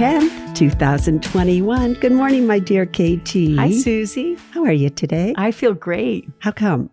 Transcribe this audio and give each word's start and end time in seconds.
10th, 0.00 0.54
2021. 0.54 1.92
Good 1.92 2.12
morning, 2.12 2.46
my 2.46 2.58
dear 2.58 2.86
KT. 2.86 3.56
Hi, 3.58 3.70
Suze. 3.70 4.40
How 4.52 4.64
are 4.64 4.72
you 4.72 4.88
today? 4.88 5.34
I 5.36 5.50
feel 5.50 5.74
great. 5.74 6.26
How 6.38 6.52
come? 6.52 6.88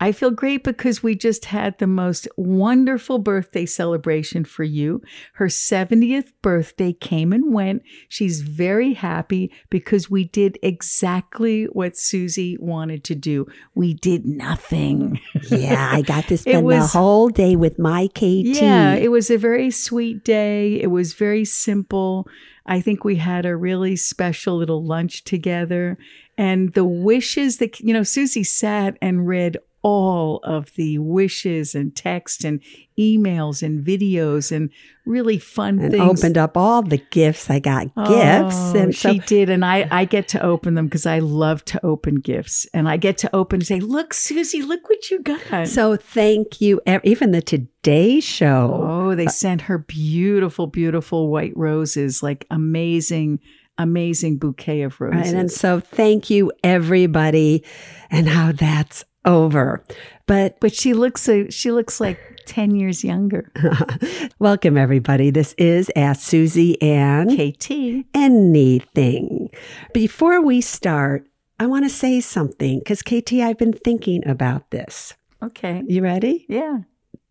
I 0.00 0.12
feel 0.12 0.30
great 0.30 0.62
because 0.62 1.02
we 1.02 1.16
just 1.16 1.46
had 1.46 1.78
the 1.78 1.86
most 1.86 2.28
wonderful 2.36 3.18
birthday 3.18 3.66
celebration 3.66 4.44
for 4.44 4.62
you. 4.62 5.02
Her 5.34 5.46
70th 5.46 6.32
birthday 6.40 6.92
came 6.92 7.32
and 7.32 7.52
went. 7.52 7.82
She's 8.08 8.42
very 8.42 8.92
happy 8.92 9.52
because 9.70 10.08
we 10.08 10.24
did 10.24 10.58
exactly 10.62 11.64
what 11.64 11.96
Suze 11.96 12.38
wanted 12.60 13.02
to 13.04 13.16
do. 13.16 13.46
We 13.74 13.94
did 13.94 14.24
nothing. 14.24 15.20
Yeah, 15.50 15.90
I 15.92 16.02
got 16.02 16.28
to 16.28 16.38
spend 16.38 16.70
the 16.70 16.86
whole 16.86 17.28
day 17.28 17.56
with 17.56 17.78
my 17.78 18.06
KT. 18.08 18.22
Yeah, 18.22 18.94
it 18.94 19.10
was 19.10 19.30
a 19.30 19.36
very 19.36 19.70
sweet 19.70 20.24
day. 20.24 20.80
It 20.80 20.92
was 20.92 21.14
very 21.14 21.44
simple. 21.44 22.28
I 22.66 22.80
think 22.80 23.02
we 23.02 23.16
had 23.16 23.46
a 23.46 23.56
really 23.56 23.96
special 23.96 24.56
little 24.56 24.84
lunch 24.84 25.24
together. 25.24 25.98
And 26.36 26.72
the 26.74 26.84
wishes 26.84 27.56
that, 27.56 27.80
you 27.80 27.92
know, 27.92 28.04
Suze 28.04 28.48
sat 28.48 28.96
and 29.02 29.26
read 29.26 29.56
all 29.82 30.38
of 30.42 30.74
the 30.74 30.98
wishes 30.98 31.74
and 31.74 31.94
text 31.94 32.44
and 32.44 32.60
emails 32.98 33.62
and 33.62 33.84
videos 33.86 34.50
and 34.50 34.70
really 35.06 35.38
fun 35.38 35.78
and 35.78 35.92
things. 35.92 36.02
opened 36.22 36.36
up 36.36 36.56
all 36.56 36.82
the 36.82 36.98
gifts. 37.10 37.48
I 37.48 37.60
got 37.60 37.84
gifts. 38.06 38.56
Oh, 38.56 38.72
And 38.76 38.94
so 38.94 39.12
she 39.12 39.18
did, 39.20 39.48
and 39.50 39.64
I 39.64 39.86
I 39.90 40.04
get 40.04 40.26
to 40.28 40.42
open 40.42 40.74
them 40.74 40.86
because 40.86 41.06
I 41.06 41.20
love 41.20 41.64
to 41.66 41.84
open 41.86 42.16
gifts, 42.16 42.66
and 42.74 42.88
I 42.88 42.96
get 42.96 43.18
to 43.18 43.34
open 43.34 43.60
and 43.60 43.66
say, 43.66 43.78
"Look, 43.80 44.12
Suze, 44.14 44.54
look 44.54 44.88
what 44.88 45.10
you 45.10 45.20
got." 45.20 45.68
So 45.68 45.96
thank 45.96 46.60
you. 46.60 46.80
Even 47.04 47.30
the 47.30 47.40
Today 47.42 48.20
Show. 48.20 48.80
Oh, 48.84 49.14
they 49.14 49.26
uh, 49.26 49.30
sent 49.30 49.62
her 49.62 49.78
beautiful, 49.78 50.66
beautiful 50.66 51.30
white 51.30 51.56
roses, 51.56 52.22
like 52.22 52.46
amazing, 52.50 53.38
amazing 53.78 54.38
bouquet 54.38 54.82
of 54.82 55.00
Right, 55.00 55.14
roses. 55.18 55.32
and 55.32 55.50
so 55.52 55.78
thank 55.80 56.28
you, 56.30 56.50
everybody. 56.64 57.64
And 58.10 58.28
how 58.28 58.52
that's 58.52 59.04
over. 59.24 59.84
But 60.26 60.60
but 60.60 60.74
she 60.74 60.94
looks 60.94 61.28
she 61.50 61.70
looks 61.70 62.00
like 62.00 62.18
ten 62.46 62.74
years 62.74 63.04
younger. 63.04 63.50
welcome, 64.38 64.76
everybody. 64.76 65.30
This 65.30 65.54
is 65.58 65.90
Ask 65.96 66.20
Suze 66.22 66.76
and 66.80 67.30
KT. 67.30 68.06
anything. 68.14 69.50
Before 69.92 70.40
we 70.42 70.60
start, 70.60 71.26
I 71.58 71.66
want 71.66 71.84
to 71.84 71.90
say 71.90 72.20
something 72.20 72.78
because 72.78 73.02
KT, 73.02 73.34
I've 73.34 73.58
been 73.58 73.72
thinking 73.72 74.26
about 74.26 74.70
this. 74.70 75.14
Okay. 75.42 75.82
You 75.86 76.02
ready? 76.02 76.46
Yeah. 76.48 76.78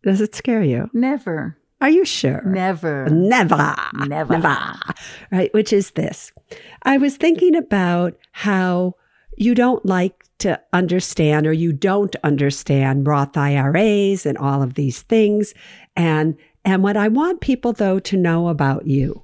Does 0.03 0.21
it 0.21 0.35
scare 0.35 0.63
you? 0.63 0.89
Never. 0.93 1.57
Are 1.81 1.89
you 1.89 2.05
sure? 2.05 2.41
Never. 2.43 3.07
Never. 3.09 3.75
Never. 4.07 4.73
Right, 5.31 5.53
which 5.53 5.71
is 5.71 5.91
this. 5.91 6.31
I 6.83 6.97
was 6.97 7.17
thinking 7.17 7.55
about 7.55 8.15
how 8.31 8.95
you 9.37 9.53
don't 9.53 9.85
like 9.85 10.23
to 10.39 10.61
understand 10.71 11.47
or 11.47 11.53
you 11.53 11.73
don't 11.73 12.15
understand 12.23 13.07
Roth 13.07 13.35
IRAs 13.35 14.25
and 14.25 14.37
all 14.37 14.61
of 14.61 14.75
these 14.75 15.01
things. 15.01 15.53
And 15.95 16.37
and 16.63 16.83
what 16.83 16.97
I 16.97 17.07
want 17.07 17.41
people 17.41 17.73
though 17.73 17.99
to 17.99 18.17
know 18.17 18.49
about 18.49 18.87
you 18.87 19.23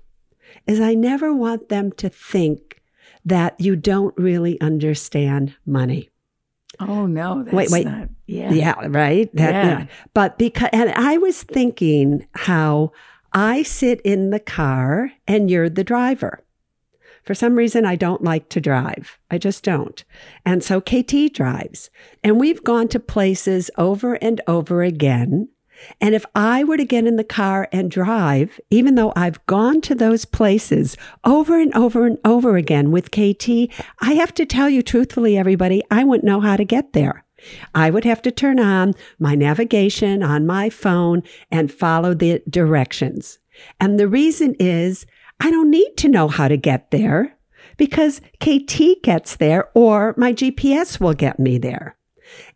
is 0.68 0.80
I 0.80 0.94
never 0.94 1.34
want 1.34 1.70
them 1.70 1.92
to 1.94 2.10
think 2.10 2.82
that 3.26 3.60
you 3.60 3.76
don't 3.76 4.18
really 4.18 4.60
understand 4.62 5.56
money. 5.66 6.10
Oh 6.80 7.06
no. 7.06 7.44
That's 7.44 7.56
Wait, 7.56 7.70
wait. 7.70 7.86
Not, 7.86 8.10
yeah. 8.26 8.52
Yeah, 8.52 8.88
right. 8.88 9.30
That, 9.36 9.54
Yeah. 9.54 9.86
But 10.14 10.38
because, 10.38 10.70
and 10.74 10.92
I 10.92 11.18
was 11.18 11.44
thinking 11.44 12.28
how 12.34 12.92
I 13.32 13.64
sit 13.64 14.02
in 14.02 14.30
the 14.32 14.40
car 14.40 15.12
and 15.28 15.50
you're 15.50 15.70
the 15.70 15.84
driver. 15.84 16.43
For 17.24 17.34
some 17.34 17.56
reason, 17.56 17.86
I 17.86 17.96
don't 17.96 18.24
like 18.24 18.50
to 18.50 18.62
drive. 18.62 19.18
I 19.32 19.38
just 19.38 19.64
don't. 19.64 20.04
And 20.46 20.64
so 20.64 20.82
KT 20.82 21.34
drives. 21.34 21.90
And 22.24 22.40
we've 22.40 22.64
gone 22.64 22.88
to 22.90 23.00
places 23.00 23.72
over 23.78 24.16
and 24.16 24.42
over 24.48 24.84
again. 24.84 25.50
And 26.00 26.16
if 26.16 26.26
I 26.36 26.64
were 26.64 26.78
to 26.78 26.86
get 26.86 27.08
in 27.08 27.16
the 27.16 27.24
car 27.24 27.68
and 27.72 27.90
drive, 27.90 28.60
even 28.70 28.96
though 28.96 29.14
I've 29.16 29.46
gone 29.48 29.82
to 29.82 29.96
those 29.96 30.26
places 30.26 30.98
over 31.24 31.60
and 31.60 31.74
over 31.74 32.06
and 32.06 32.18
over 32.24 32.58
again 32.58 32.92
with 32.92 33.12
KT, 33.12 33.70
I 34.00 34.14
have 34.14 34.34
to 34.36 34.46
tell 34.46 34.70
you 34.70 34.82
truthfully, 34.82 35.38
everybody, 35.38 35.82
I 35.90 36.04
wouldn't 36.04 36.26
know 36.26 36.42
how 36.42 36.58
to 36.58 36.66
get 36.66 36.94
there. 36.94 37.26
I 37.76 37.90
would 37.90 38.06
have 38.06 38.22
to 38.24 38.32
turn 38.32 38.60
on 38.60 38.94
my 39.20 39.36
navigation 39.36 40.24
on 40.24 40.46
my 40.46 40.70
phone 40.70 41.24
and 41.52 41.72
follow 41.72 42.14
the 42.14 42.42
directions. 42.50 43.40
And 43.80 44.00
the 44.00 44.08
reason 44.08 44.56
is 44.60 45.06
I 45.44 45.52
don't 45.52 45.70
need 45.70 45.98
to 45.98 46.08
know 46.08 46.30
how 46.30 46.48
to 46.48 46.56
get 46.56 46.90
there 46.92 47.36
because 47.76 48.22
KT 48.40 49.04
gets 49.04 49.36
there 49.36 49.70
or 49.74 50.16
my 50.18 50.32
GPS 50.32 51.02
will 51.02 51.14
get 51.14 51.38
me 51.38 51.58
there. 51.58 51.98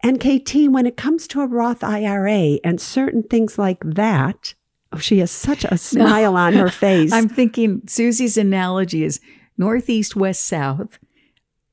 And 0.01 0.21
KT, 0.21 0.69
when 0.69 0.85
it 0.85 0.95
comes 0.95 1.27
to 1.27 1.41
a 1.41 1.47
Roth 1.47 1.83
IRA 1.83 2.59
and 2.63 2.79
certain 2.79 3.23
things 3.23 3.59
like 3.59 3.83
that, 3.83 4.53
oh, 4.93 4.99
she 4.99 5.19
has 5.19 5.29
such 5.29 5.65
a 5.65 5.77
smile 5.77 6.37
on 6.37 6.53
her 6.53 6.69
face. 6.85 7.11
I'm 7.11 7.27
thinking 7.27 7.81
Suze's 7.87 8.37
analogy 8.37 9.03
is 9.03 9.19
northeast, 9.57 10.15
west, 10.15 10.45
south, 10.45 10.97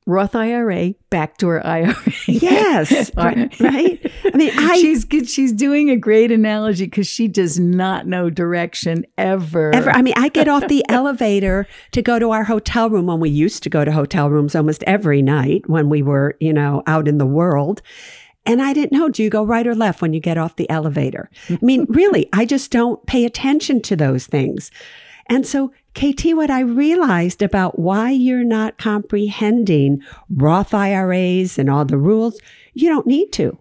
Roth 0.07 0.35
IRA, 0.35 0.93
backdoor 1.09 1.65
IRA. 1.65 1.95
yes, 2.27 3.11
right. 3.17 3.51
I 3.59 4.37
mean, 4.37 4.51
I 4.57 4.77
she's. 4.77 5.05
She's 5.25 5.51
doing 5.51 5.89
a 5.89 5.95
great 5.95 6.31
analogy 6.31 6.85
because 6.85 7.07
she 7.07 7.27
does 7.27 7.59
not 7.59 8.05
know 8.05 8.29
direction 8.29 9.05
ever. 9.17 9.73
Ever. 9.73 9.89
I 9.89 10.01
mean, 10.01 10.13
I 10.15 10.29
get 10.29 10.47
off 10.47 10.67
the 10.67 10.85
elevator 10.89 11.67
to 11.91 12.01
go 12.01 12.19
to 12.19 12.31
our 12.31 12.43
hotel 12.43 12.89
room 12.89 13.07
when 13.07 13.19
we 13.19 13.29
used 13.29 13.63
to 13.63 13.69
go 13.69 13.83
to 13.83 13.91
hotel 13.91 14.29
rooms 14.29 14.55
almost 14.55 14.83
every 14.83 15.21
night 15.21 15.67
when 15.67 15.89
we 15.89 16.03
were, 16.03 16.35
you 16.39 16.53
know, 16.53 16.83
out 16.85 17.07
in 17.07 17.17
the 17.17 17.25
world. 17.25 17.81
And 18.45 18.61
I 18.61 18.73
didn't 18.73 18.97
know, 18.97 19.09
do 19.09 19.23
you 19.23 19.31
go 19.31 19.43
right 19.43 19.65
or 19.65 19.73
left 19.73 20.03
when 20.03 20.13
you 20.13 20.19
get 20.19 20.37
off 20.37 20.55
the 20.55 20.69
elevator? 20.69 21.31
I 21.49 21.57
mean, 21.63 21.87
really, 21.89 22.29
I 22.31 22.45
just 22.45 22.69
don't 22.69 23.03
pay 23.07 23.25
attention 23.25 23.81
to 23.83 23.95
those 23.95 24.27
things. 24.27 24.69
And 25.27 25.47
so, 25.47 25.71
KT, 25.95 26.35
what 26.35 26.49
I 26.49 26.59
realized 26.59 27.41
about 27.41 27.79
why 27.79 28.11
you're 28.11 28.43
not 28.43 28.77
comprehending 28.77 30.03
Roth 30.29 30.73
IRAs 30.73 31.57
and 31.57 31.69
all 31.69 31.85
the 31.85 31.97
rules, 31.97 32.39
you 32.73 32.89
don't 32.89 33.07
need 33.07 33.31
to. 33.33 33.57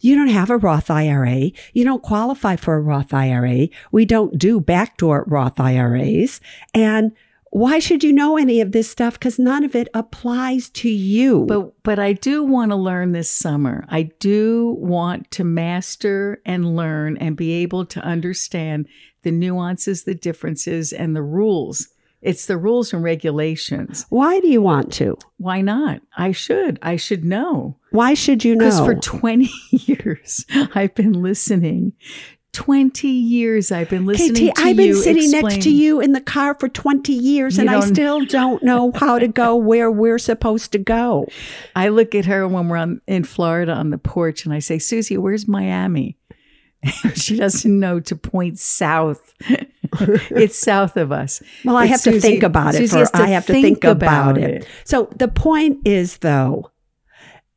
You 0.00 0.14
don't 0.14 0.28
have 0.28 0.50
a 0.50 0.58
Roth 0.58 0.90
IRA. 0.90 1.50
You 1.72 1.84
don't 1.84 2.02
qualify 2.02 2.56
for 2.56 2.74
a 2.74 2.80
Roth 2.80 3.14
IRA. 3.14 3.68
We 3.90 4.04
don't 4.04 4.38
do 4.38 4.60
backdoor 4.60 5.24
Roth 5.26 5.58
IRAs. 5.58 6.40
And 6.74 7.12
why 7.50 7.78
should 7.78 8.04
you 8.04 8.12
know 8.12 8.36
any 8.36 8.60
of 8.60 8.72
this 8.72 8.90
stuff? 8.90 9.14
Because 9.14 9.38
none 9.38 9.64
of 9.64 9.74
it 9.74 9.88
applies 9.94 10.68
to 10.70 10.90
you. 10.90 11.46
But 11.46 11.82
but 11.82 11.98
I 11.98 12.12
do 12.12 12.44
want 12.44 12.70
to 12.70 12.76
learn 12.76 13.12
this 13.12 13.30
summer. 13.30 13.86
I 13.88 14.10
do 14.20 14.76
want 14.78 15.30
to 15.32 15.44
master 15.44 16.42
and 16.44 16.76
learn 16.76 17.16
and 17.16 17.36
be 17.36 17.52
able 17.52 17.86
to 17.86 18.00
understand 18.00 18.86
the 19.28 19.36
nuances, 19.36 20.04
the 20.04 20.14
differences, 20.14 20.92
and 20.92 21.14
the 21.14 21.22
rules 21.22 21.88
It's 22.20 22.46
the 22.46 22.56
rules 22.56 22.92
and 22.92 23.04
regulations. 23.04 24.06
Why 24.08 24.40
do 24.40 24.48
you 24.48 24.60
want 24.60 24.92
to? 24.94 25.16
Why 25.36 25.60
not? 25.60 26.00
I 26.16 26.32
should. 26.32 26.78
I 26.82 26.96
should 26.96 27.24
know. 27.24 27.76
Why 27.92 28.14
should 28.14 28.42
you 28.44 28.56
know? 28.56 28.64
Because 28.64 28.80
for 28.80 28.94
20 28.96 29.48
years, 29.70 30.44
I've 30.74 30.94
been 30.94 31.12
listening. 31.12 31.92
20 32.54 33.06
years 33.06 33.70
I've 33.70 33.90
been 33.90 34.04
listening 34.04 34.50
KT, 34.50 34.56
to 34.56 34.62
I've 34.62 34.76
been 34.76 34.96
sitting 34.96 35.30
next 35.30 35.62
to 35.62 35.70
you 35.70 36.00
in 36.00 36.12
the 36.12 36.20
car 36.20 36.56
for 36.58 36.68
20 36.68 37.12
years 37.12 37.56
You 37.56 37.60
and 37.60 37.70
I 37.70 37.80
still 37.80 38.24
don't 38.38 38.62
know 38.64 38.90
how 38.96 39.20
to 39.20 39.28
go 39.28 39.54
where 39.54 39.90
we're 39.90 40.18
supposed 40.18 40.72
to 40.72 40.78
go. 40.78 41.28
I 41.76 41.88
look 41.88 42.16
at 42.16 42.24
her 42.24 42.48
when 42.48 42.68
we're 42.68 42.78
on, 42.78 43.00
in 43.06 43.22
Florida 43.22 43.72
on 43.72 43.90
the 43.90 43.98
porch 43.98 44.44
and 44.44 44.52
I 44.52 44.58
say, 44.58 44.80
Suze, 44.80 45.10
where's 45.10 45.46
Miami? 45.46 46.17
she 47.14 47.36
doesn't 47.36 47.78
know 47.78 48.00
to 48.00 48.16
point 48.16 48.58
south. 48.58 49.34
it's 49.40 50.58
south 50.58 50.96
of 50.96 51.12
us. 51.12 51.42
Well, 51.64 51.76
I 51.76 51.86
have 51.86 52.02
to 52.02 52.12
Suze- 52.12 52.22
think 52.22 52.42
about 52.42 52.74
it. 52.74 52.88
For, 52.88 53.04
I 53.14 53.28
have 53.28 53.46
to 53.46 53.52
think, 53.52 53.84
about, 53.84 54.36
about 54.36 54.38
it. 54.38 54.62
it. 54.62 54.68
So 54.84 55.08
the 55.16 55.28
point 55.28 55.86
is, 55.86 56.18
though, 56.18 56.70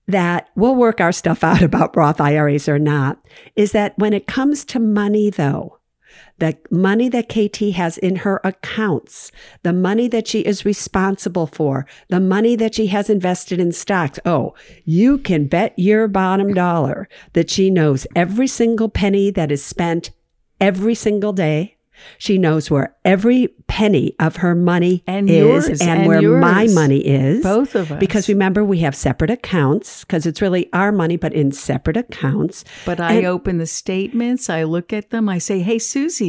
that 0.08 0.50
we'll 0.56 0.76
work 0.76 1.00
our 1.00 1.12
stuff 1.12 1.44
out 1.44 1.62
about 1.64 1.96
Roth 1.96 2.20
IRAs 2.20 2.68
or 2.68 2.80
not, 2.80 3.20
is 3.56 3.72
that 3.74 3.98
when 3.98 4.14
it 4.14 4.28
comes 4.28 4.66
to 4.66 4.80
money, 4.80 5.30
though, 5.30 5.78
the 6.40 6.58
money 6.70 7.10
that 7.10 7.30
KT 7.30 7.76
has 7.76 7.98
in 7.98 8.18
her 8.18 8.42
accounts, 8.44 9.32
the 9.64 9.74
money 9.74 10.08
that 10.08 10.28
she 10.28 10.42
is 10.42 10.66
responsible 10.66 11.48
for, 11.48 11.86
the 12.10 12.20
money 12.20 12.56
that 12.56 12.76
she 12.76 12.88
has 12.88 13.10
invested 13.10 13.60
in 13.60 13.72
stocks. 13.72 14.20
Oh, 14.26 14.54
you 14.86 15.18
can 15.18 15.48
bet 15.48 15.74
your 15.78 16.08
bottom 16.08 16.54
dollar 16.54 17.08
that 17.34 17.50
she 17.50 17.70
knows 17.70 18.08
every 18.16 18.48
single 18.48 18.90
penny 18.90 19.32
that 19.32 19.52
is 19.52 19.64
spent 19.64 20.12
every 20.60 20.96
single 20.96 21.34
day. 21.34 21.78
She 22.18 22.38
knows 22.38 22.72
where 22.72 22.96
every 23.06 23.50
penny 23.72 24.14
of 24.20 24.36
her 24.36 24.54
money 24.54 25.02
And 25.08 25.30
is 25.30 25.38
yours, 25.68 25.80
and, 25.80 25.90
and 26.02 26.08
where 26.08 26.22
my 26.40 26.68
money 26.68 26.98
is. 27.00 27.42
Both 27.42 27.74
of 27.74 27.90
us. 27.90 28.00
Because 28.02 28.28
remember, 28.28 28.66
we 28.66 28.80
have 28.80 28.94
separate 28.94 29.30
accounts 29.32 30.02
because 30.04 30.26
it's 30.26 30.42
really 30.42 30.68
our 30.74 30.92
money, 30.92 31.16
but 31.16 31.32
in 31.34 31.54
separate 31.54 31.96
accounts. 31.96 32.66
But 32.86 33.00
I 33.00 33.14
And- 33.14 33.26
open 33.28 33.60
the 33.60 33.66
statements, 33.66 34.50
I 34.50 34.64
look 34.64 34.92
at 34.92 35.10
them, 35.12 35.30
I 35.30 35.38
say, 35.38 35.62
Hey, 35.62 35.80
Suze, 35.80 36.22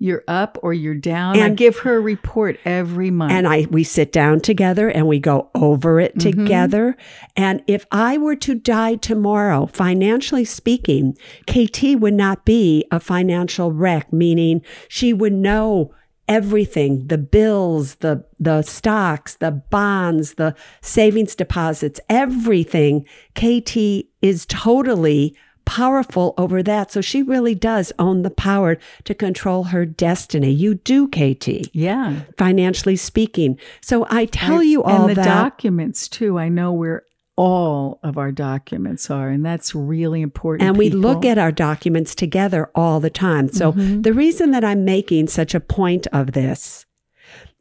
you're 0.00 0.24
up 0.26 0.58
or 0.60 0.74
you're 0.74 0.96
down. 0.96 1.36
And 1.36 1.44
I 1.44 1.48
give 1.50 1.78
her 1.78 1.96
a 1.98 2.00
report 2.00 2.58
every 2.64 3.12
month. 3.12 3.30
And 3.32 3.46
I 3.46 3.66
we 3.70 3.84
sit 3.84 4.10
down 4.10 4.40
together 4.40 4.88
and 4.88 5.06
we 5.06 5.20
go 5.20 5.50
over 5.54 6.00
it 6.00 6.16
Mm-hmm. 6.16 6.42
together. 6.44 6.96
And 7.36 7.62
if 7.68 7.86
I 7.92 8.18
were 8.18 8.34
to 8.36 8.56
die 8.56 8.96
tomorrow, 8.96 9.66
financially 9.66 10.44
speaking, 10.44 11.16
KT 11.46 11.94
would 12.00 12.14
not 12.14 12.44
be 12.44 12.84
a 12.90 12.98
financial 12.98 13.70
wreck, 13.70 14.12
meaning 14.12 14.62
she 14.88 15.12
would 15.12 15.32
know 15.32 15.92
everything, 16.28 17.06
the 17.06 17.18
bills, 17.18 17.96
the 17.96 18.24
the 18.38 18.62
stocks, 18.62 19.36
the 19.36 19.50
bonds, 19.50 20.34
the 20.34 20.54
savings 20.80 21.34
deposits, 21.34 22.00
everything. 22.08 23.04
KT 23.34 23.76
is 24.22 24.46
totally 24.46 25.36
powerful 25.64 26.32
over 26.38 26.62
that. 26.62 26.90
So 26.90 27.02
she 27.02 27.22
really 27.22 27.54
does 27.54 27.92
own 27.98 28.22
the 28.22 28.30
power 28.30 28.78
to 29.04 29.14
control 29.14 29.64
her 29.64 29.84
destiny. 29.84 30.50
You 30.50 30.76
do, 30.76 31.08
KT 31.08 31.68
yeah. 31.74 32.20
financially 32.38 32.96
speaking. 32.96 33.58
So 33.82 34.06
I 34.08 34.24
tell 34.26 34.60
I- 34.60 34.62
you 34.62 34.82
all 34.82 35.02
and 35.02 35.10
the 35.10 35.14
that. 35.16 35.24
documents 35.26 36.08
too. 36.08 36.38
I 36.38 36.48
know 36.48 36.72
where 36.72 37.02
all 37.38 38.00
of 38.02 38.18
our 38.18 38.32
documents 38.32 39.10
are, 39.12 39.28
and 39.28 39.46
that's 39.46 39.72
really 39.72 40.20
important. 40.22 40.68
and 40.68 40.76
we 40.76 40.90
look 40.90 41.24
at 41.24 41.38
our 41.38 41.52
documents 41.52 42.12
together 42.16 42.68
all 42.74 42.98
the 42.98 43.10
time. 43.10 43.48
So 43.48 43.72
Mm-hmm. 43.72 44.02
the 44.02 44.12
reason 44.12 44.50
that 44.50 44.64
I'm 44.64 44.84
making 44.84 45.28
such 45.28 45.54
a 45.54 45.60
point 45.60 46.08
of 46.12 46.32
this 46.32 46.84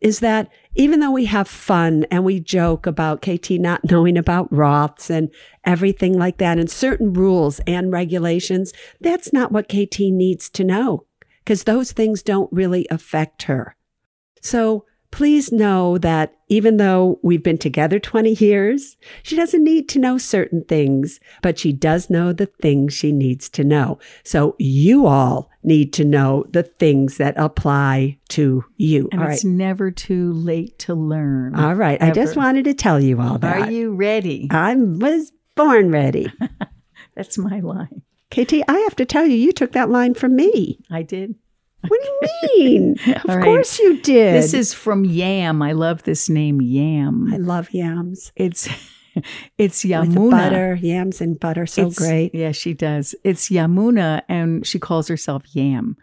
is 0.01 0.19
that 0.21 0.49
even 0.73 0.99
though 0.99 1.11
we 1.11 1.25
have 1.25 1.47
fun 1.47 2.05
and 2.09 2.25
we 2.25 2.39
joke 2.39 2.87
about 2.87 3.21
KT 3.21 3.51
not 3.51 3.81
knowing 3.91 4.17
about 4.17 4.51
Roths 4.51 5.11
and 5.11 5.29
everything 5.63 6.17
like 6.17 6.37
that 6.39 6.57
and 6.57 6.71
certain 6.71 7.13
rules 7.13 7.59
and 7.67 7.91
regulations, 7.91 8.73
that's 8.99 9.31
not 9.31 9.51
what 9.51 9.69
KT 9.69 9.99
needs 9.99 10.49
to 10.49 10.63
know 10.63 11.05
because 11.43 11.65
those 11.65 11.91
things 11.91 12.23
don't 12.23 12.51
really 12.51 12.87
affect 12.89 13.43
her. 13.43 13.75
So 14.41 14.85
please 15.11 15.51
know 15.51 15.97
that 15.97 16.33
even 16.49 16.77
though 16.77 17.19
we've 17.23 17.43
been 17.43 17.57
together 17.57 17.99
20 17.99 18.33
years, 18.33 18.97
she 19.23 19.35
doesn't 19.35 19.63
need 19.63 19.89
to 19.89 19.99
know 19.99 20.17
certain 20.17 20.63
things, 20.63 21.19
but 21.41 21.59
she 21.59 21.73
does 21.73 22.09
know 22.09 22.33
the 22.33 22.45
things 22.45 22.93
she 22.93 23.11
needs 23.11 23.49
to 23.49 23.63
know. 23.63 23.99
So 24.23 24.55
you 24.57 25.05
all 25.05 25.49
need 25.63 25.93
to 25.93 26.05
know 26.05 26.45
the 26.51 26.63
things 26.63 27.17
that 27.17 27.33
apply 27.37 28.19
to 28.29 28.63
you. 28.77 29.09
And 29.11 29.21
all 29.21 29.29
it's 29.29 29.43
right. 29.43 29.51
never 29.51 29.91
too 29.91 30.33
late 30.33 30.79
to 30.79 30.93
learn. 30.93 31.55
All 31.55 31.75
right. 31.75 32.01
I 32.01 32.11
just 32.11 32.35
wanted 32.35 32.65
to 32.65 32.73
tell 32.73 32.99
you 32.99 33.19
all 33.19 33.37
that. 33.39 33.61
Are 33.61 33.71
you 33.71 33.93
ready? 33.93 34.47
I 34.51 34.75
was 34.75 35.31
born 35.55 35.91
ready. 35.91 36.31
That's 37.15 37.37
my 37.37 37.59
line. 37.59 38.03
KT, 38.29 38.53
I 38.67 38.77
have 38.79 38.95
to 38.97 39.05
tell 39.05 39.25
you, 39.25 39.35
you 39.35 39.51
took 39.51 39.71
that 39.71 39.89
line 39.89 40.13
from 40.13 40.35
me. 40.35 40.79
I 40.91 41.01
did. 41.01 41.35
What 41.81 42.01
do 42.01 42.07
you 42.07 42.39
mean? 42.57 42.91
of 43.15 43.25
right. 43.25 43.43
course 43.43 43.79
you 43.79 44.01
did. 44.01 44.35
This 44.35 44.53
is 44.53 44.73
from 44.73 45.05
Yam. 45.05 45.61
I 45.61 45.73
love 45.73 46.03
this 46.03 46.29
name, 46.29 46.61
Yam. 46.61 47.31
I 47.33 47.37
love 47.37 47.71
yams. 47.71 48.31
It's 48.35 48.67
it's 49.57 49.83
With 49.83 49.91
Yamuna. 49.91 50.31
butter, 50.31 50.75
yams 50.81 51.21
and 51.21 51.39
butter, 51.39 51.65
so 51.65 51.81
It's- 51.87 51.97
great. 51.97 52.33
Yeah, 52.33 52.51
she 52.51 52.73
does. 52.73 53.15
It's 53.23 53.49
Yamuna, 53.49 54.23
and 54.27 54.65
she 54.65 54.79
calls 54.79 55.07
herself 55.07 55.43
Yam. 55.55 55.97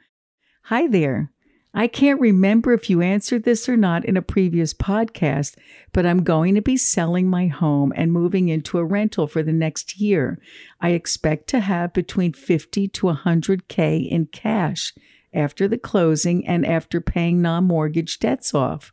Hi 0.64 0.86
there. 0.86 1.30
I 1.76 1.88
can't 1.88 2.20
remember 2.20 2.72
if 2.72 2.88
you 2.88 3.02
answered 3.02 3.42
this 3.42 3.68
or 3.68 3.76
not 3.76 4.04
in 4.04 4.16
a 4.16 4.22
previous 4.22 4.72
podcast, 4.72 5.56
but 5.92 6.06
I'm 6.06 6.22
going 6.22 6.54
to 6.54 6.62
be 6.62 6.76
selling 6.76 7.28
my 7.28 7.48
home 7.48 7.92
and 7.96 8.12
moving 8.12 8.48
into 8.48 8.78
a 8.78 8.84
rental 8.84 9.26
for 9.26 9.42
the 9.42 9.52
next 9.52 10.00
year. 10.00 10.38
I 10.80 10.90
expect 10.90 11.48
to 11.48 11.58
have 11.58 11.92
between 11.92 12.32
50 12.32 12.86
to 12.86 13.06
100K 13.08 14.08
in 14.08 14.26
cash 14.26 14.94
after 15.34 15.68
the 15.68 15.78
closing 15.78 16.46
and 16.46 16.66
after 16.66 17.00
paying 17.00 17.42
non 17.42 17.64
mortgage 17.64 18.18
debts 18.18 18.54
off. 18.54 18.92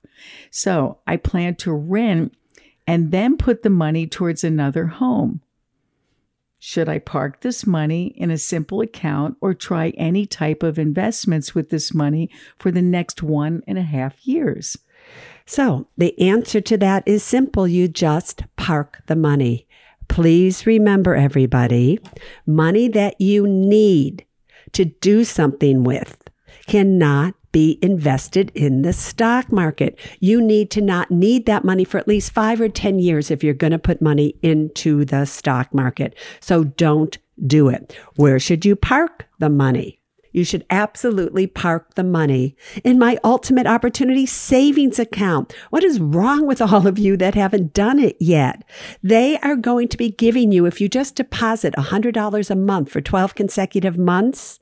So 0.49 0.99
I 1.07 1.17
plan 1.17 1.55
to 1.57 1.71
rent 1.71 2.33
and 2.88 3.11
then 3.11 3.38
put 3.38 3.63
the 3.63 3.69
money 3.69 4.07
towards 4.07 4.43
another 4.43 4.88
home. 4.88 5.41
Should 6.59 6.89
I 6.89 6.99
park 6.99 7.41
this 7.41 7.65
money 7.65 8.13
in 8.17 8.29
a 8.29 8.38
simple 8.38 8.81
account 8.81 9.35
or 9.41 9.53
try 9.53 9.89
any 9.97 10.27
type 10.27 10.61
of 10.61 10.77
investments 10.77 11.55
with 11.55 11.69
this 11.69 11.93
money 11.93 12.29
for 12.59 12.69
the 12.69 12.83
next 12.83 13.23
one 13.23 13.63
and 13.65 13.79
a 13.79 13.83
half 13.83 14.27
years? 14.27 14.77
So 15.47 15.88
the 15.97 16.19
answer 16.21 16.61
to 16.61 16.77
that 16.77 17.03
is 17.07 17.23
simple. 17.23 17.67
You 17.67 17.88
just 17.88 18.43
park 18.57 18.99
the 19.07 19.15
money. 19.15 19.67
Please 20.07 20.65
remember, 20.65 21.15
everybody, 21.15 21.99
money 22.45 22.88
that 22.89 23.19
you 23.19 23.48
need 23.48 24.25
to 24.74 24.86
do 24.86 25.24
something 25.24 25.83
with 25.83 26.29
cannot 26.68 27.36
be 27.51 27.77
invested 27.82 28.51
in 28.56 28.82
the 28.82 28.94
stock 28.94 29.51
market. 29.51 29.98
You 30.20 30.41
need 30.41 30.72
to 30.72 30.82
not 30.82 31.12
need 31.12 31.46
that 31.46 31.65
money 31.65 31.84
for 31.84 31.98
at 31.98 32.08
least 32.08 32.32
five 32.32 32.62
or 32.62 32.70
10 32.70 33.00
years 33.00 33.30
if 33.30 33.44
you're 33.44 33.53
going 33.53 33.72
to 33.72 33.80
put 33.80 34.01
money 34.01 34.36
into 34.41 35.06
the 35.06 35.25
stock 35.25 35.74
market. 35.74 36.15
So 36.39 36.63
don't 36.63 37.18
do 37.46 37.68
it. 37.70 37.96
Where 38.15 38.39
should 38.39 38.65
you 38.65 38.75
park 38.75 39.25
the 39.39 39.50
money? 39.50 40.00
You 40.31 40.43
should 40.43 40.65
absolutely 40.69 41.47
park 41.47 41.95
the 41.95 42.03
money 42.03 42.55
in 42.83 43.00
my 43.00 43.17
ultimate 43.23 43.67
opportunity 43.67 44.25
savings 44.25 45.00
account. 45.00 45.53
What 45.69 45.83
is 45.83 46.00
wrong 46.00 46.47
with 46.47 46.61
all 46.61 46.88
of 46.88 46.97
you 46.97 47.17
that 47.17 47.35
haven't 47.35 47.73
done 47.73 48.00
it 48.00 48.15
yet? 48.19 48.63
They 49.03 49.38
are 49.39 49.55
going 49.55 49.88
to 49.89 49.97
be 49.97 50.09
giving 50.09 50.51
you, 50.51 50.65
if 50.65 50.79
you 50.79 50.88
just 50.88 51.15
deposit 51.15 51.73
$100 51.75 52.50
a 52.50 52.55
month 52.55 52.89
for 52.89 53.01
12 53.01 53.35
consecutive 53.35 53.97
months, 53.97 54.59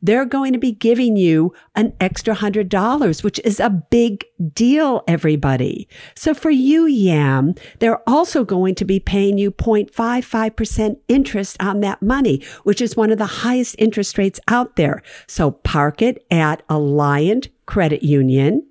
they're 0.00 0.24
going 0.24 0.52
to 0.52 0.58
be 0.58 0.72
giving 0.72 1.16
you 1.16 1.52
an 1.74 1.92
extra 2.00 2.34
$100, 2.34 3.22
which 3.22 3.40
is 3.44 3.60
a 3.60 3.70
big 3.70 4.24
deal, 4.54 5.04
everybody. 5.06 5.88
So 6.14 6.34
for 6.34 6.50
you, 6.50 6.86
Yam, 6.86 7.54
they're 7.78 8.08
also 8.08 8.44
going 8.44 8.74
to 8.76 8.84
be 8.84 8.98
paying 8.98 9.38
you 9.38 9.52
0.55% 9.52 10.98
interest 11.08 11.56
on 11.60 11.80
that 11.80 12.02
money, 12.02 12.42
which 12.64 12.80
is 12.80 12.96
one 12.96 13.10
of 13.10 13.18
the 13.18 13.26
highest 13.26 13.76
interest 13.78 14.18
rates 14.18 14.40
out 14.48 14.76
there. 14.76 15.02
So 15.26 15.50
park 15.50 16.02
it 16.02 16.24
at 16.30 16.66
Alliant 16.68 17.48
Credit 17.66 18.02
Union. 18.02 18.66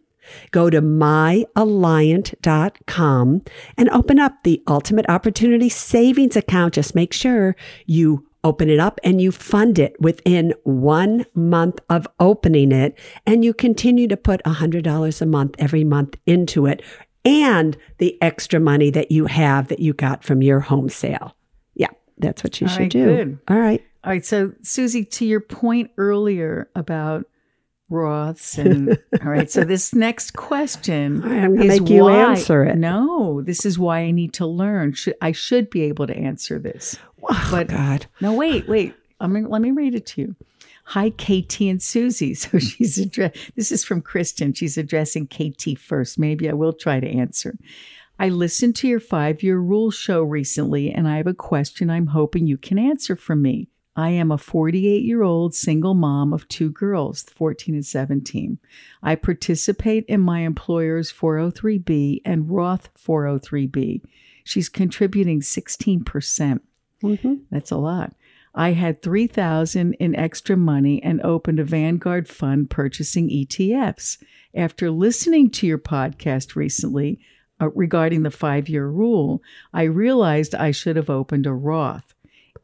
Go 0.51 0.69
to 0.69 0.81
myalliant.com 0.81 3.41
and 3.77 3.89
open 3.89 4.19
up 4.19 4.43
the 4.43 4.61
Ultimate 4.67 5.09
Opportunity 5.09 5.69
Savings 5.69 6.35
account. 6.35 6.75
Just 6.75 6.95
make 6.95 7.13
sure 7.13 7.55
you 7.85 8.27
open 8.43 8.69
it 8.69 8.79
up 8.79 8.99
and 9.03 9.21
you 9.21 9.31
fund 9.31 9.77
it 9.77 9.95
within 9.99 10.53
one 10.63 11.25
month 11.35 11.79
of 11.89 12.07
opening 12.19 12.71
it. 12.71 12.97
And 13.25 13.45
you 13.45 13.53
continue 13.53 14.07
to 14.07 14.17
put 14.17 14.43
$100 14.43 15.21
a 15.21 15.25
month 15.25 15.55
every 15.59 15.83
month 15.83 16.17
into 16.25 16.65
it 16.65 16.81
and 17.23 17.77
the 17.99 18.19
extra 18.21 18.59
money 18.59 18.89
that 18.89 19.11
you 19.11 19.27
have 19.27 19.67
that 19.67 19.79
you 19.79 19.93
got 19.93 20.23
from 20.23 20.41
your 20.41 20.59
home 20.59 20.89
sale. 20.89 21.35
Yeah, 21.75 21.89
that's 22.17 22.43
what 22.43 22.59
you 22.59 22.67
All 22.67 22.73
should 22.73 22.81
right, 22.81 22.91
do. 22.91 23.05
good. 23.05 23.39
All 23.47 23.59
right. 23.59 23.83
All 24.03 24.11
right. 24.11 24.25
So, 24.25 24.53
Suze, 24.63 24.95
to 25.07 25.25
your 25.25 25.39
point 25.41 25.91
earlier 25.97 26.69
about 26.75 27.25
Roths 27.91 28.57
and 28.57 28.97
all 29.23 29.29
right. 29.29 29.49
So 29.51 29.63
this 29.63 29.93
next 29.93 30.31
question 30.31 31.21
I'm 31.23 31.55
gonna 31.57 31.65
is 31.73 31.81
make 31.81 31.89
you 31.89 32.03
why- 32.05 32.31
answer 32.31 32.63
it. 32.63 32.77
No, 32.77 33.41
this 33.41 33.65
is 33.65 33.77
why 33.77 33.99
I 33.99 34.11
need 34.11 34.33
to 34.35 34.45
learn. 34.47 34.93
Should, 34.93 35.15
I 35.21 35.33
should 35.33 35.69
be 35.69 35.81
able 35.83 36.07
to 36.07 36.15
answer 36.15 36.57
this. 36.57 36.97
Oh, 37.23 37.47
But- 37.51 37.67
God. 37.67 38.05
No, 38.21 38.33
wait, 38.33 38.67
wait. 38.67 38.93
I'm 39.19 39.33
gonna, 39.33 39.49
let 39.49 39.61
me 39.61 39.71
read 39.71 39.93
it 39.93 40.05
to 40.07 40.21
you. 40.21 40.35
Hi, 40.85 41.09
KT 41.11 41.61
and 41.61 41.81
Suze. 41.81 42.21
So 42.49 42.57
she's 42.59 42.97
address. 42.97 43.33
This 43.55 43.71
is 43.71 43.83
from 43.83 44.01
Kristen. 44.01 44.53
She's 44.53 44.77
addressing 44.77 45.27
KT 45.27 45.77
first. 45.77 46.17
Maybe 46.17 46.49
I 46.49 46.53
will 46.53 46.73
try 46.73 46.99
to 46.99 47.07
answer. 47.07 47.55
I 48.19 48.29
listened 48.29 48.75
to 48.77 48.87
your 48.87 48.99
five 48.99 49.43
year 49.43 49.57
rule 49.59 49.91
show 49.91 50.23
recently, 50.23 50.91
and 50.91 51.07
I 51.07 51.17
have 51.17 51.27
a 51.27 51.33
question 51.33 51.89
I'm 51.89 52.07
hoping 52.07 52.47
you 52.47 52.57
can 52.57 52.79
answer 52.79 53.15
for 53.15 53.35
me. 53.35 53.67
I 53.95 54.11
am 54.11 54.31
a 54.31 54.37
48 54.37 55.03
year 55.03 55.21
old 55.21 55.53
single 55.53 55.93
mom 55.93 56.31
of 56.33 56.47
two 56.47 56.69
girls, 56.69 57.23
14 57.23 57.75
and 57.75 57.85
17. 57.85 58.57
I 59.03 59.15
participate 59.15 60.05
in 60.07 60.21
my 60.21 60.39
employer's 60.41 61.11
403B 61.11 62.21
and 62.23 62.49
Roth 62.49 62.89
403B. 62.95 64.01
She's 64.43 64.69
contributing 64.69 65.41
16%. 65.41 66.61
Mhm. 67.03 67.41
That's 67.51 67.71
a 67.71 67.77
lot. 67.77 68.13
I 68.53 68.71
had 68.71 69.01
3000 69.01 69.93
in 69.95 70.15
extra 70.15 70.57
money 70.57 71.01
and 71.03 71.21
opened 71.21 71.59
a 71.59 71.63
Vanguard 71.63 72.27
fund 72.27 72.69
purchasing 72.69 73.29
ETFs. 73.29 74.17
After 74.53 74.91
listening 74.91 75.49
to 75.51 75.67
your 75.67 75.77
podcast 75.77 76.55
recently 76.55 77.19
uh, 77.61 77.69
regarding 77.71 78.23
the 78.23 78.29
5-year 78.29 78.87
rule, 78.87 79.41
I 79.73 79.83
realized 79.83 80.53
I 80.55 80.71
should 80.71 80.95
have 80.97 81.09
opened 81.09 81.45
a 81.45 81.53
Roth. 81.53 82.13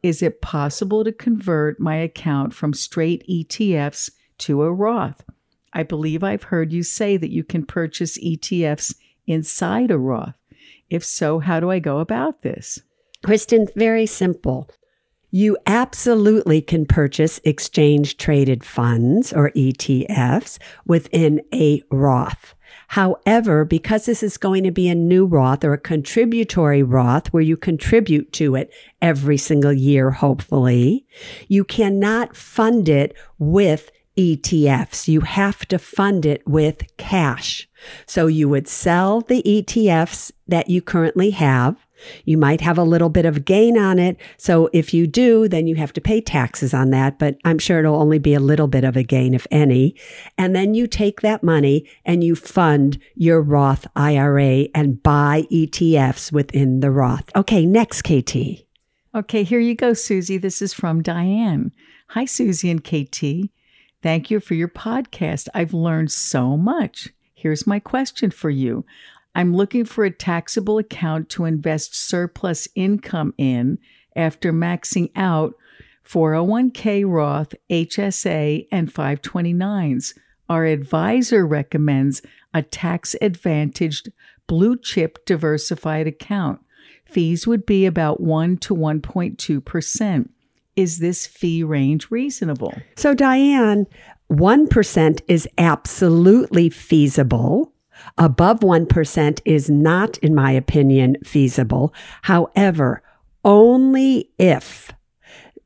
Is 0.02 0.22
it 0.22 0.40
possible 0.40 1.04
to 1.04 1.12
convert 1.12 1.80
my 1.80 1.96
account 1.96 2.54
from 2.54 2.72
straight 2.72 3.26
ETFs 3.28 4.10
to 4.38 4.62
a 4.62 4.72
Roth? 4.72 5.24
I 5.72 5.82
believe 5.82 6.22
I've 6.22 6.44
heard 6.44 6.72
you 6.72 6.82
say 6.82 7.16
that 7.16 7.32
you 7.32 7.44
can 7.44 7.66
purchase 7.66 8.18
ETFs 8.18 8.94
inside 9.26 9.90
a 9.90 9.98
Roth. 9.98 10.36
If 10.88 11.04
so, 11.04 11.38
how 11.38 11.60
do 11.60 11.70
I 11.70 11.78
go 11.78 11.98
about 11.98 12.42
this? 12.42 12.80
Kristen, 13.22 13.68
very 13.74 14.06
simple. 14.06 14.70
You 15.30 15.58
absolutely 15.66 16.62
can 16.62 16.86
purchase 16.86 17.38
exchange 17.44 18.16
traded 18.16 18.64
funds 18.64 19.32
or 19.32 19.50
ETFs 19.50 20.58
within 20.86 21.42
a 21.52 21.82
Roth. 21.90 22.54
However, 22.88 23.64
because 23.64 24.06
this 24.06 24.22
is 24.22 24.36
going 24.36 24.64
to 24.64 24.70
be 24.70 24.88
a 24.88 24.94
new 24.94 25.26
Roth 25.26 25.64
or 25.64 25.72
a 25.72 25.78
contributory 25.78 26.82
Roth 26.82 27.28
where 27.28 27.42
you 27.42 27.56
contribute 27.56 28.32
to 28.34 28.54
it 28.54 28.72
every 29.02 29.36
single 29.36 29.72
year, 29.72 30.10
hopefully, 30.10 31.06
you 31.48 31.64
cannot 31.64 32.36
fund 32.36 32.88
it 32.88 33.14
with 33.38 33.90
ETFs. 34.16 35.06
You 35.06 35.20
have 35.20 35.64
to 35.66 35.78
fund 35.78 36.26
it 36.26 36.46
with 36.46 36.84
cash. 36.96 37.68
So 38.06 38.26
you 38.26 38.48
would 38.48 38.66
sell 38.66 39.20
the 39.20 39.42
ETFs 39.42 40.32
that 40.48 40.68
you 40.68 40.82
currently 40.82 41.30
have. 41.30 41.76
You 42.24 42.38
might 42.38 42.60
have 42.60 42.78
a 42.78 42.82
little 42.82 43.08
bit 43.08 43.26
of 43.26 43.44
gain 43.44 43.78
on 43.78 43.98
it. 43.98 44.16
So 44.36 44.68
if 44.72 44.94
you 44.94 45.06
do, 45.06 45.48
then 45.48 45.66
you 45.66 45.76
have 45.76 45.92
to 45.94 46.00
pay 46.00 46.20
taxes 46.20 46.72
on 46.74 46.90
that, 46.90 47.18
but 47.18 47.36
I'm 47.44 47.58
sure 47.58 47.78
it'll 47.78 48.00
only 48.00 48.18
be 48.18 48.34
a 48.34 48.40
little 48.40 48.68
bit 48.68 48.84
of 48.84 48.96
a 48.96 49.02
gain, 49.02 49.34
if 49.34 49.46
any. 49.50 49.94
And 50.36 50.54
then 50.54 50.74
you 50.74 50.86
take 50.86 51.20
that 51.20 51.42
money 51.42 51.88
and 52.04 52.22
you 52.22 52.34
fund 52.34 52.98
your 53.14 53.40
Roth 53.40 53.86
IRA 53.96 54.66
and 54.74 55.02
buy 55.02 55.44
ETFs 55.52 56.32
within 56.32 56.80
the 56.80 56.90
Roth. 56.90 57.30
Okay, 57.36 57.66
next, 57.66 58.02
KT. 58.02 58.64
Okay, 59.14 59.42
here 59.42 59.60
you 59.60 59.74
go, 59.74 59.94
Suze. 59.94 60.28
This 60.28 60.62
is 60.62 60.72
from 60.72 61.02
Diane. 61.02 61.72
Hi, 62.08 62.24
Suze 62.24 62.64
and 62.64 62.82
KT. 62.82 63.50
Thank 64.02 64.30
you 64.30 64.38
for 64.38 64.54
your 64.54 64.68
podcast. 64.68 65.48
I've 65.54 65.74
learned 65.74 66.12
so 66.12 66.56
much. 66.56 67.08
Here's 67.34 67.66
my 67.66 67.80
question 67.80 68.30
for 68.30 68.50
you. 68.50 68.84
I'm 69.34 69.54
looking 69.54 69.84
for 69.84 70.04
a 70.04 70.10
taxable 70.10 70.78
account 70.78 71.28
to 71.30 71.44
invest 71.44 71.94
surplus 71.94 72.66
income 72.74 73.34
in 73.38 73.78
after 74.16 74.52
maxing 74.52 75.10
out 75.14 75.54
401k 76.04 77.04
Roth, 77.06 77.54
HSA, 77.70 78.66
and 78.72 78.92
529s. 78.92 80.14
Our 80.48 80.64
advisor 80.64 81.46
recommends 81.46 82.22
a 82.54 82.62
tax 82.62 83.14
advantaged 83.20 84.10
blue 84.46 84.76
chip 84.78 85.24
diversified 85.26 86.06
account. 86.06 86.60
Fees 87.04 87.46
would 87.46 87.66
be 87.66 87.86
about 87.86 88.20
1 88.20 88.56
to 88.58 88.74
1.2%. 88.74 90.28
Is 90.76 90.98
this 90.98 91.26
fee 91.26 91.62
range 91.62 92.10
reasonable? 92.10 92.74
So, 92.96 93.14
Diane, 93.14 93.86
1% 94.30 95.20
is 95.26 95.48
absolutely 95.58 96.70
feasible. 96.70 97.72
Above 98.16 98.60
1% 98.60 99.40
is 99.44 99.68
not, 99.68 100.18
in 100.18 100.34
my 100.34 100.52
opinion, 100.52 101.16
feasible. 101.24 101.92
However, 102.22 103.02
only 103.44 104.30
if 104.38 104.92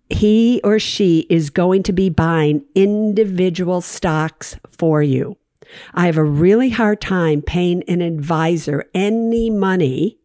he 0.08 0.60
or 0.62 0.78
she 0.78 1.26
is 1.30 1.50
going 1.50 1.82
to 1.84 1.92
be 1.92 2.10
buying 2.10 2.64
individual 2.74 3.80
stocks 3.80 4.56
for 4.70 5.02
you. 5.02 5.36
I 5.94 6.06
have 6.06 6.18
a 6.18 6.24
really 6.24 6.70
hard 6.70 7.00
time 7.00 7.40
paying 7.40 7.82
an 7.84 8.02
advisor 8.02 8.84
any 8.94 9.48
money 9.48 10.18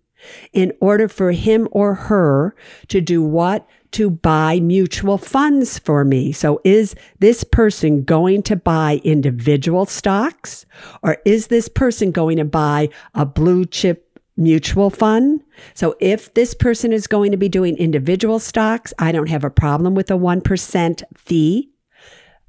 in 0.52 0.74
order 0.82 1.08
for 1.08 1.32
him 1.32 1.68
or 1.72 1.94
her 1.94 2.56
to 2.90 3.00
do 3.00 3.24
what? 3.24 3.68
To 3.92 4.10
buy 4.10 4.60
mutual 4.60 5.18
funds 5.18 5.80
for 5.80 6.04
me. 6.04 6.32
So 6.32 6.62
is 6.64 6.94
this 7.20 7.44
person 7.44 8.04
going 8.04 8.44
to 8.44 8.56
buy 8.56 9.02
individual 9.04 9.86
stocks 9.86 10.66
or 11.02 11.18
is 11.26 11.48
this 11.48 11.68
person 11.68 12.12
going 12.12 12.38
to 12.38 12.46
buy 12.46 12.90
a 13.16 13.26
blue 13.26 13.66
chip 13.66 14.20
mutual 14.36 14.90
fund? 14.90 15.42
So 15.74 15.96
if 16.00 16.34
this 16.34 16.54
person 16.54 16.94
is 16.94 17.08
going 17.08 17.32
to 17.32 17.38
be 17.38 17.50
doing 17.50 17.78
individual 17.78 18.40
stocks, 18.40 18.94
I 19.00 19.12
don't 19.12 19.30
have 19.30 19.44
a 19.44 19.50
problem 19.50 19.96
with 19.96 20.12
a 20.12 20.16
1% 20.16 21.04
fee 21.16 21.72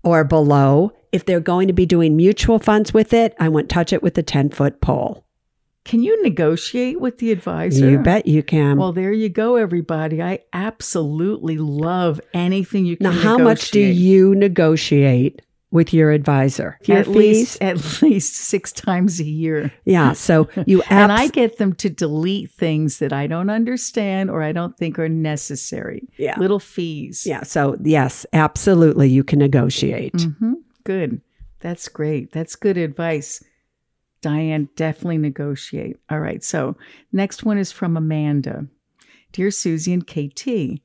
or 0.02 0.24
below. 0.24 0.92
If 1.12 1.24
they're 1.24 1.40
going 1.40 1.68
to 1.68 1.72
be 1.72 1.86
doing 1.86 2.16
mutual 2.16 2.58
funds 2.58 2.92
with 2.92 3.12
it, 3.12 3.34
I 3.38 3.48
won't 3.48 3.70
touch 3.70 3.92
it 3.92 4.02
with 4.02 4.18
a 4.18 4.22
10 4.22 4.50
foot 4.50 4.80
pole. 4.80 5.24
Can 5.88 6.02
you 6.02 6.22
negotiate 6.22 7.00
with 7.00 7.16
the 7.16 7.32
advisor? 7.32 7.88
You 7.88 7.98
bet 8.00 8.26
you 8.26 8.42
can. 8.42 8.76
Well, 8.76 8.92
there 8.92 9.10
you 9.10 9.30
go, 9.30 9.56
everybody. 9.56 10.22
I 10.22 10.40
absolutely 10.52 11.56
love 11.56 12.20
anything 12.34 12.84
you 12.84 12.98
can 12.98 13.04
now, 13.04 13.12
how 13.12 13.38
much 13.38 13.70
do 13.70 13.80
negotiate. 13.80 13.96
you 13.96 14.34
negotiate 14.34 15.42
with 15.70 15.94
your 15.94 16.10
advisor? 16.10 16.78
Your 16.84 16.98
at 16.98 17.06
fees? 17.06 17.14
least 17.16 17.58
at 17.62 18.02
least 18.02 18.34
six 18.34 18.70
times 18.70 19.18
a 19.18 19.24
year. 19.24 19.72
Yeah. 19.86 20.12
So 20.12 20.50
you 20.66 20.82
and 20.90 21.10
I 21.10 21.28
get 21.28 21.56
them 21.56 21.72
to 21.76 21.88
delete 21.88 22.50
things 22.50 22.98
that 22.98 23.14
I 23.14 23.26
don't 23.26 23.48
understand 23.48 24.28
or 24.28 24.42
I 24.42 24.52
don't 24.52 24.76
think 24.76 24.98
are 24.98 25.08
necessary. 25.08 26.06
Yeah. 26.18 26.38
Little 26.38 26.60
fees. 26.60 27.24
yeah. 27.26 27.44
So 27.44 27.78
yes, 27.82 28.26
absolutely, 28.34 29.08
you 29.08 29.24
can 29.24 29.38
negotiate. 29.38 30.20
hmm 30.20 30.52
Good. 30.84 31.22
That's 31.60 31.88
great. 31.88 32.30
That's 32.32 32.56
good 32.56 32.76
advice. 32.76 33.42
Diane, 34.20 34.68
definitely 34.76 35.18
negotiate. 35.18 35.98
All 36.10 36.20
right. 36.20 36.42
So, 36.42 36.76
next 37.12 37.44
one 37.44 37.58
is 37.58 37.72
from 37.72 37.96
Amanda. 37.96 38.66
Dear 39.32 39.50
Suze 39.50 39.86
and 39.86 40.06
KT, 40.06 40.80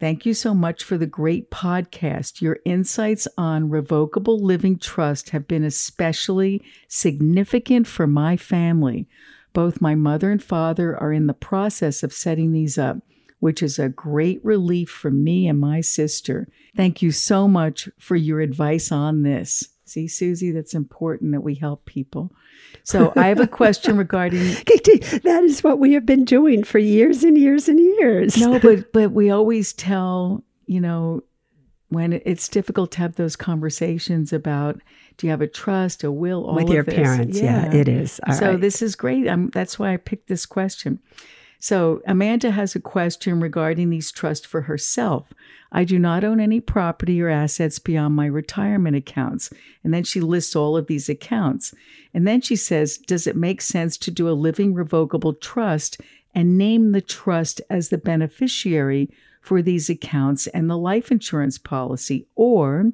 thank 0.00 0.26
you 0.26 0.34
so 0.34 0.52
much 0.54 0.84
for 0.84 0.98
the 0.98 1.06
great 1.06 1.50
podcast. 1.50 2.42
Your 2.42 2.58
insights 2.64 3.28
on 3.38 3.70
revocable 3.70 4.38
living 4.38 4.78
trust 4.78 5.30
have 5.30 5.46
been 5.46 5.64
especially 5.64 6.62
significant 6.88 7.86
for 7.86 8.06
my 8.06 8.36
family. 8.36 9.08
Both 9.52 9.80
my 9.80 9.94
mother 9.94 10.30
and 10.30 10.42
father 10.42 10.96
are 10.98 11.12
in 11.12 11.28
the 11.28 11.34
process 11.34 12.02
of 12.02 12.12
setting 12.12 12.52
these 12.52 12.76
up, 12.76 12.98
which 13.40 13.62
is 13.62 13.78
a 13.78 13.88
great 13.88 14.44
relief 14.44 14.90
for 14.90 15.10
me 15.10 15.46
and 15.46 15.58
my 15.58 15.80
sister. 15.80 16.48
Thank 16.76 17.00
you 17.00 17.10
so 17.10 17.48
much 17.48 17.88
for 17.98 18.16
your 18.16 18.40
advice 18.40 18.92
on 18.92 19.22
this. 19.22 19.68
See, 19.86 20.08
Suze, 20.08 20.42
that's 20.52 20.74
important 20.74 21.32
that 21.32 21.42
we 21.42 21.54
help 21.54 21.86
people. 21.86 22.32
So 22.84 23.12
I 23.16 23.28
have 23.28 23.40
a 23.40 23.46
question 23.46 23.96
regarding 23.96 24.54
KT, 24.54 25.22
that 25.22 25.42
is 25.44 25.62
what 25.62 25.78
we 25.78 25.92
have 25.92 26.06
been 26.06 26.24
doing 26.24 26.64
for 26.64 26.78
years 26.78 27.24
and 27.24 27.36
years 27.36 27.68
and 27.68 27.78
years. 27.78 28.36
no, 28.36 28.58
but 28.60 28.92
but 28.92 29.12
we 29.12 29.30
always 29.30 29.72
tell 29.72 30.44
you 30.66 30.80
know 30.80 31.22
when 31.88 32.20
it's 32.24 32.48
difficult 32.48 32.90
to 32.92 32.98
have 32.98 33.14
those 33.14 33.36
conversations 33.36 34.32
about 34.32 34.80
do 35.16 35.26
you 35.26 35.30
have 35.30 35.40
a 35.40 35.46
trust, 35.46 36.04
a 36.04 36.12
will, 36.12 36.44
all 36.44 36.56
with 36.56 36.68
of 36.68 36.74
your 36.74 36.82
this. 36.82 36.94
parents. 36.94 37.40
Yeah, 37.40 37.72
it 37.72 37.88
is. 37.88 38.20
All 38.26 38.34
so 38.34 38.50
right. 38.50 38.60
this 38.60 38.82
is 38.82 38.94
great. 38.96 39.26
Um, 39.26 39.48
that's 39.48 39.78
why 39.78 39.92
I 39.94 39.96
picked 39.96 40.28
this 40.28 40.44
question. 40.44 41.00
So 41.58 42.02
Amanda 42.06 42.50
has 42.50 42.74
a 42.74 42.80
question 42.80 43.40
regarding 43.40 43.90
these 43.90 44.12
trusts 44.12 44.46
for 44.46 44.62
herself. 44.62 45.32
I 45.72 45.84
do 45.84 45.98
not 45.98 46.24
own 46.24 46.38
any 46.38 46.60
property 46.60 47.20
or 47.20 47.28
assets 47.28 47.78
beyond 47.78 48.14
my 48.14 48.26
retirement 48.26 48.96
accounts. 48.96 49.50
And 49.82 49.92
then 49.92 50.04
she 50.04 50.20
lists 50.20 50.54
all 50.54 50.76
of 50.76 50.86
these 50.86 51.08
accounts. 51.08 51.74
And 52.14 52.26
then 52.26 52.40
she 52.40 52.56
says, 52.56 52.98
Does 52.98 53.26
it 53.26 53.36
make 53.36 53.60
sense 53.60 53.96
to 53.98 54.10
do 54.10 54.28
a 54.28 54.32
living 54.32 54.74
revocable 54.74 55.34
trust 55.34 56.00
and 56.34 56.58
name 56.58 56.92
the 56.92 57.00
trust 57.00 57.60
as 57.70 57.88
the 57.88 57.98
beneficiary 57.98 59.10
for 59.40 59.62
these 59.62 59.88
accounts 59.88 60.46
and 60.48 60.68
the 60.68 60.78
life 60.78 61.10
insurance 61.10 61.58
policy? 61.58 62.26
Or 62.34 62.92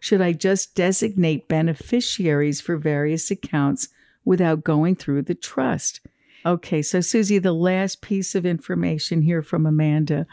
Should 0.00 0.20
I 0.20 0.32
just 0.32 0.74
designate 0.74 1.48
beneficiaries 1.48 2.60
for 2.60 2.76
various 2.76 3.30
accounts 3.30 3.88
without 4.24 4.64
going 4.64 4.96
through 4.96 5.22
the 5.22 5.34
trust? 5.34 6.00
Okay, 6.44 6.82
so 6.82 7.00
Suze, 7.00 7.40
the 7.40 7.52
last 7.52 8.02
piece 8.02 8.34
of 8.34 8.44
information 8.44 9.22
here 9.22 9.42
from 9.42 9.66
Amanda 9.66 10.26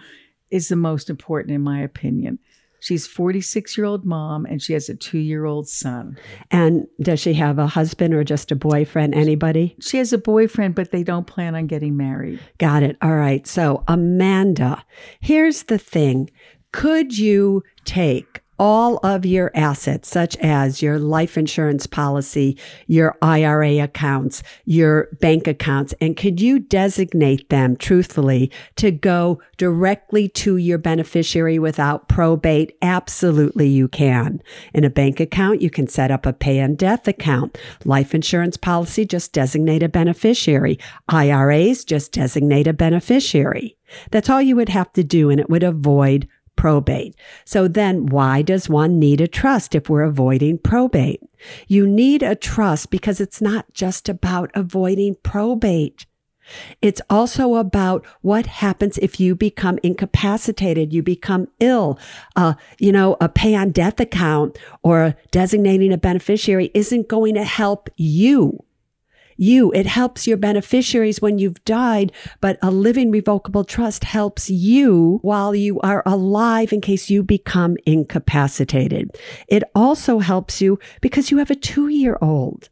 is 0.49 0.69
the 0.69 0.75
most 0.75 1.09
important 1.09 1.53
in 1.53 1.61
my 1.61 1.81
opinion. 1.81 2.39
She's 2.81 3.05
46 3.05 3.77
year 3.77 3.85
old 3.85 4.05
mom 4.05 4.45
and 4.45 4.61
she 4.61 4.73
has 4.73 4.89
a 4.89 4.95
two 4.95 5.17
year 5.17 5.45
old 5.45 5.67
son. 5.67 6.17
And 6.49 6.87
does 7.01 7.19
she 7.19 7.33
have 7.33 7.59
a 7.59 7.67
husband 7.67 8.13
or 8.13 8.23
just 8.23 8.51
a 8.51 8.55
boyfriend? 8.55 9.13
Anybody? 9.15 9.75
She 9.81 9.97
has 9.97 10.13
a 10.13 10.17
boyfriend, 10.17 10.75
but 10.75 10.91
they 10.91 11.03
don't 11.03 11.27
plan 11.27 11.55
on 11.55 11.67
getting 11.67 11.97
married. 11.97 12.39
Got 12.57 12.83
it. 12.83 12.97
All 13.01 13.15
right. 13.15 13.45
So, 13.45 13.83
Amanda, 13.87 14.83
here's 15.19 15.63
the 15.63 15.77
thing. 15.77 16.31
Could 16.71 17.17
you 17.17 17.63
take 17.83 18.41
all 18.59 18.97
of 18.97 19.25
your 19.25 19.51
assets, 19.55 20.09
such 20.09 20.35
as 20.37 20.81
your 20.81 20.99
life 20.99 21.37
insurance 21.37 21.87
policy, 21.87 22.57
your 22.87 23.17
IRA 23.21 23.79
accounts, 23.79 24.43
your 24.65 25.07
bank 25.21 25.47
accounts, 25.47 25.93
and 26.01 26.17
could 26.17 26.41
you 26.41 26.59
designate 26.59 27.49
them 27.49 27.77
truthfully 27.77 28.51
to 28.75 28.91
go 28.91 29.41
directly 29.57 30.27
to 30.27 30.57
your 30.57 30.77
beneficiary 30.77 31.57
without 31.57 32.09
probate? 32.09 32.75
Absolutely, 32.81 33.69
you 33.69 33.87
can. 33.87 34.41
In 34.73 34.83
a 34.83 34.89
bank 34.89 35.19
account, 35.19 35.61
you 35.61 35.69
can 35.69 35.87
set 35.87 36.11
up 36.11 36.25
a 36.25 36.33
pay 36.33 36.61
on 36.61 36.75
death 36.75 37.07
account. 37.07 37.57
Life 37.85 38.13
insurance 38.13 38.57
policy, 38.57 39.05
just 39.05 39.31
designate 39.31 39.83
a 39.83 39.89
beneficiary. 39.89 40.77
IRAs, 41.07 41.85
just 41.85 42.11
designate 42.11 42.67
a 42.67 42.73
beneficiary. 42.73 43.77
That's 44.11 44.29
all 44.29 44.41
you 44.41 44.55
would 44.55 44.69
have 44.69 44.91
to 44.93 45.03
do, 45.03 45.29
and 45.29 45.39
it 45.39 45.49
would 45.49 45.63
avoid 45.63 46.27
probate. 46.59 47.15
So 47.45 47.69
then 47.69 48.07
why 48.07 48.41
does 48.41 48.67
one 48.67 48.99
need 48.99 49.21
a 49.21 49.29
trust 49.29 49.75
if 49.75 49.89
we're 49.89 50.03
avoiding 50.03 50.57
probate? 50.57 51.21
You 51.69 51.87
need 51.87 52.21
a 52.21 52.35
trust 52.35 52.91
because 52.91 53.21
it's 53.21 53.41
not 53.41 53.73
just 53.73 54.09
about 54.09 54.51
avoiding 54.53 55.15
probate. 55.23 56.05
It's 56.81 57.01
also 57.09 57.55
about 57.55 58.05
what 58.23 58.45
happens 58.45 58.97
if 58.97 59.21
you 59.21 59.35
become 59.35 59.79
incapacitated, 59.83 60.91
you 60.91 61.01
become 61.01 61.47
ill. 61.61 61.97
Uh, 62.35 62.55
you 62.77 62.91
know, 62.91 63.15
a 63.21 63.29
pay 63.29 63.55
on 63.55 63.71
death 63.71 64.01
account 64.01 64.57
or 64.83 65.15
designating 65.31 65.93
a 65.93 65.97
beneficiary 65.97 66.71
isn't 66.73 67.07
going 67.07 67.35
to 67.35 67.45
help 67.45 67.89
you 67.95 68.65
you. 69.39 69.71
It 69.71 69.85
helps 69.85 70.27
your 70.27 70.37
beneficiaries 70.37 71.21
when 71.21 71.39
you've 71.39 71.63
died, 71.65 72.11
but 72.41 72.57
a 72.61 72.71
living 72.71 73.11
revocable 73.11 73.63
trust 73.63 74.03
helps 74.03 74.49
you 74.49 75.19
while 75.21 75.55
you 75.55 75.79
are 75.79 76.03
alive 76.05 76.73
in 76.73 76.81
case 76.81 77.09
you 77.09 77.23
become 77.23 77.77
incapacitated. 77.85 79.11
It 79.47 79.63
also 79.73 80.19
helps 80.19 80.61
you 80.61 80.79
because 81.01 81.31
you 81.31 81.37
have 81.37 81.51
a 81.51 81.55
two 81.55 81.87
year 81.87 82.17
old. 82.21 82.69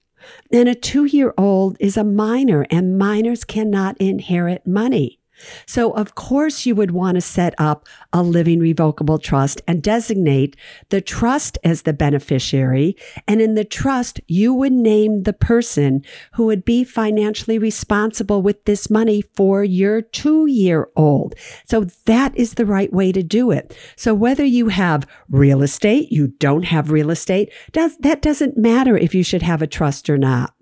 And 0.52 0.68
a 0.68 0.76
two 0.76 1.06
year 1.06 1.34
old 1.38 1.78
is 1.80 1.98
a 1.98 2.04
minor 2.04 2.66
and 2.70 2.98
minors 2.98 3.44
cannot 3.44 3.98
inherit 4.00 4.68
money. 4.68 5.20
So, 5.66 5.92
of 5.92 6.16
course, 6.16 6.66
you 6.66 6.76
would 6.76 6.92
want 6.92 7.16
to 7.16 7.22
set 7.22 7.54
up 7.58 7.88
a 8.14 8.24
living 8.24 8.60
revocable 8.60 9.20
trust 9.20 9.62
and 9.68 9.84
designate 9.84 10.56
the 10.90 11.02
trust 11.02 11.58
as 11.64 11.84
the 11.84 11.94
beneficiary. 11.94 12.96
And 13.28 13.42
in 13.42 13.56
the 13.56 13.66
trust, 13.66 14.20
you 14.28 14.54
would 14.54 14.72
name 14.72 15.24
the 15.24 15.34
person 15.34 16.04
who 16.34 16.46
would 16.46 16.66
be 16.66 16.84
financially 16.84 17.58
responsible 17.58 18.42
with 18.42 18.66
this 18.66 18.90
money 18.90 19.22
for 19.22 19.64
your 19.64 20.02
two 20.02 20.48
year 20.48 20.90
old. 20.96 21.36
So, 21.66 21.86
that 22.06 22.36
is 22.36 22.56
the 22.56 22.66
right 22.66 22.92
way 22.92 23.12
to 23.12 23.24
do 23.24 23.52
it. 23.52 23.78
So, 23.96 24.14
whether 24.14 24.46
you 24.46 24.70
have 24.70 25.08
real 25.30 25.62
estate, 25.62 26.12
you 26.12 26.28
don't 26.28 26.64
have 26.64 26.92
real 26.92 27.10
estate, 27.10 27.52
does, 27.72 27.98
that 27.98 28.22
doesn't 28.22 28.58
matter 28.58 28.98
if 28.98 29.14
you 29.14 29.24
should 29.24 29.42
have 29.42 29.62
a 29.62 29.68
trust 29.68 30.10
or 30.10 30.18
not. 30.18 30.54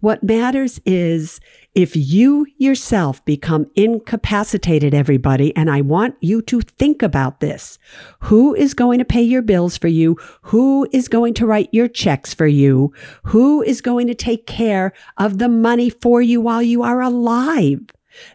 What 0.00 0.22
matters 0.22 0.80
is 0.84 1.40
if 1.74 1.96
you 1.96 2.46
yourself 2.56 3.24
become 3.24 3.68
incapacitated, 3.74 4.94
everybody, 4.94 5.54
and 5.56 5.68
I 5.68 5.80
want 5.80 6.14
you 6.20 6.40
to 6.42 6.60
think 6.60 7.02
about 7.02 7.40
this. 7.40 7.80
Who 8.20 8.54
is 8.54 8.74
going 8.74 9.00
to 9.00 9.04
pay 9.04 9.22
your 9.22 9.42
bills 9.42 9.76
for 9.76 9.88
you? 9.88 10.16
Who 10.42 10.86
is 10.92 11.08
going 11.08 11.34
to 11.34 11.46
write 11.46 11.68
your 11.72 11.88
checks 11.88 12.32
for 12.32 12.46
you? 12.46 12.92
Who 13.24 13.62
is 13.62 13.80
going 13.80 14.06
to 14.06 14.14
take 14.14 14.46
care 14.46 14.92
of 15.16 15.38
the 15.38 15.48
money 15.48 15.90
for 15.90 16.22
you 16.22 16.40
while 16.40 16.62
you 16.62 16.84
are 16.84 17.00
alive? 17.00 17.80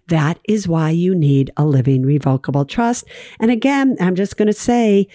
That 0.07 0.39
is 0.47 0.67
why 0.67 0.89
you 0.89 1.15
need 1.15 1.51
a 1.55 1.65
living 1.65 2.05
revocable 2.05 2.65
trust. 2.65 3.05
And 3.39 3.49
again, 3.49 3.95
I'm 4.01 4.15
just 4.15 4.35
going 4.35 4.47
to 4.47 4.53
say, 4.53 5.07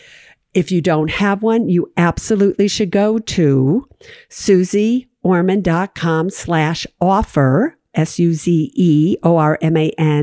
if 0.55 0.73
you 0.73 0.81
don't 0.81 1.11
have 1.11 1.43
one, 1.43 1.69
you 1.69 1.93
absolutely 1.99 2.69
should 2.69 2.91
go 2.91 3.19
to 3.19 3.87
suzeorman.com 4.31 6.31
slash 6.31 6.87
offer 7.01 7.77
S-U-Z-E-O-R-M-A-N 7.95 9.23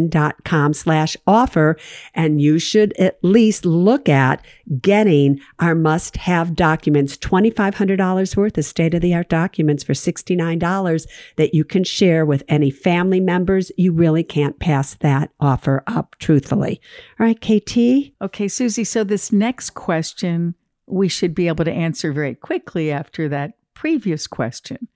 dot 0.09 0.43
com 0.43 0.73
slash 0.73 1.15
offer. 1.25 1.77
And 2.13 2.41
you 2.41 2.59
should 2.59 2.93
at 2.93 3.17
least 3.23 3.65
look 3.65 4.09
at 4.09 4.43
getting 4.79 5.39
our 5.59 5.75
must 5.75 6.17
have 6.17 6.55
documents, 6.55 7.17
$2,500 7.17 8.35
worth 8.37 8.57
of 8.57 8.65
state 8.65 8.93
of 8.93 9.01
the 9.01 9.13
art 9.13 9.29
documents 9.29 9.83
for 9.83 9.93
$69 9.93 11.07
that 11.37 11.53
you 11.53 11.63
can 11.63 11.83
share 11.83 12.25
with 12.25 12.43
any 12.47 12.71
family 12.71 13.19
members. 13.19 13.71
You 13.77 13.91
really 13.91 14.23
can't 14.23 14.59
pass 14.59 14.95
that 14.95 15.31
offer 15.39 15.83
up 15.87 16.15
truthfully. 16.19 16.81
All 17.19 17.25
right, 17.25 17.39
KT. 17.39 18.13
Okay, 18.21 18.47
Suze, 18.47 18.89
so 18.89 19.03
this 19.03 19.31
next 19.31 19.71
question 19.71 20.55
we 20.91 21.07
should 21.07 21.33
be 21.33 21.47
able 21.47 21.65
to 21.65 21.71
answer 21.71 22.11
very 22.11 22.35
quickly 22.35 22.91
after 22.91 23.29
that 23.29 23.53
previous 23.73 24.27
question. 24.27 24.87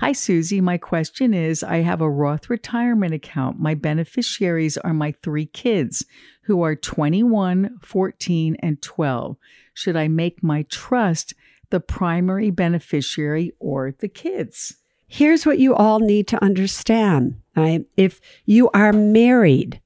Hi, 0.00 0.10
Suze. 0.10 0.52
My 0.54 0.76
question 0.76 1.32
is 1.32 1.62
I 1.62 1.76
have 1.76 2.00
a 2.00 2.10
Roth 2.10 2.50
retirement 2.50 3.14
account. 3.14 3.60
My 3.60 3.74
beneficiaries 3.74 4.76
are 4.76 4.92
my 4.92 5.14
three 5.22 5.46
kids 5.46 6.04
who 6.42 6.62
are 6.62 6.74
21, 6.74 7.78
14, 7.80 8.56
and 8.58 8.82
12. 8.82 9.36
Should 9.72 9.94
I 9.94 10.08
make 10.08 10.42
my 10.42 10.62
trust 10.62 11.34
the 11.70 11.78
primary 11.78 12.50
beneficiary 12.50 13.52
or 13.60 13.92
the 13.92 14.08
kids? 14.08 14.74
Here's 15.06 15.46
what 15.46 15.60
you 15.60 15.76
all 15.76 16.00
need 16.00 16.26
to 16.28 16.42
understand. 16.42 17.40
Right? 17.54 17.86
If 17.96 18.20
you 18.46 18.70
are 18.70 18.92
married, 18.92 19.80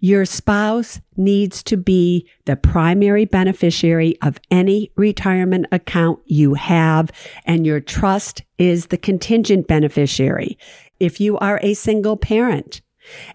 your 0.00 0.24
spouse 0.24 1.00
needs 1.16 1.62
to 1.64 1.76
be 1.76 2.28
the 2.44 2.56
primary 2.56 3.24
beneficiary 3.24 4.16
of 4.22 4.38
any 4.50 4.90
retirement 4.96 5.66
account 5.72 6.20
you 6.26 6.54
have, 6.54 7.10
and 7.44 7.66
your 7.66 7.80
trust 7.80 8.42
is 8.58 8.86
the 8.86 8.98
contingent 8.98 9.66
beneficiary. 9.66 10.58
If 11.00 11.20
you 11.20 11.38
are 11.38 11.60
a 11.62 11.74
single 11.74 12.16
parent 12.16 12.80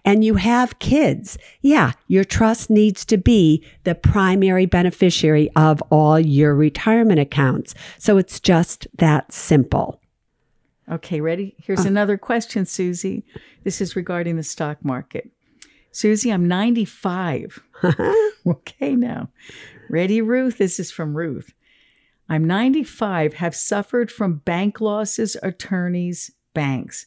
and 0.04 0.24
you 0.24 0.34
have 0.34 0.78
kids, 0.78 1.38
yeah, 1.60 1.92
your 2.06 2.24
trust 2.24 2.70
needs 2.70 3.04
to 3.06 3.16
be 3.16 3.64
the 3.84 3.94
primary 3.94 4.66
beneficiary 4.66 5.50
of 5.56 5.82
all 5.90 6.18
your 6.18 6.54
retirement 6.54 7.20
accounts. 7.20 7.74
So 7.98 8.18
it's 8.18 8.40
just 8.40 8.86
that 8.98 9.32
simple. 9.32 10.00
Okay, 10.90 11.20
ready? 11.20 11.54
Here's 11.58 11.86
uh. 11.86 11.88
another 11.88 12.18
question, 12.18 12.66
Suze. 12.66 13.22
This 13.64 13.80
is 13.80 13.96
regarding 13.96 14.36
the 14.36 14.42
stock 14.42 14.84
market. 14.84 15.30
Suze, 15.92 16.24
I'm 16.24 16.48
95. 16.48 17.62
okay, 18.46 18.96
now. 18.96 19.28
Ready, 19.90 20.22
Ruth? 20.22 20.56
This 20.56 20.80
is 20.80 20.90
from 20.90 21.14
Ruth. 21.14 21.52
I'm 22.30 22.46
95, 22.46 23.34
have 23.34 23.54
suffered 23.54 24.10
from 24.10 24.36
bank 24.38 24.80
losses, 24.80 25.36
attorneys, 25.42 26.32
banks. 26.54 27.04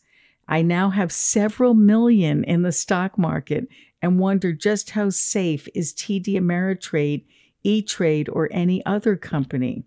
I 0.47 0.61
now 0.61 0.91
have 0.91 1.11
several 1.11 1.73
million 1.73 2.43
in 2.43 2.61
the 2.61 2.71
stock 2.71 3.17
market 3.17 3.67
and 4.03 4.19
wonder 4.19 4.53
just 4.53 4.91
how 4.91 5.09
safe 5.09 5.67
is 5.73 5.91
TD 5.91 6.35
Ameritrade, 6.35 7.25
E 7.63 7.81
Trade, 7.81 8.29
or 8.29 8.49
any 8.51 8.85
other 8.85 9.15
company. 9.15 9.83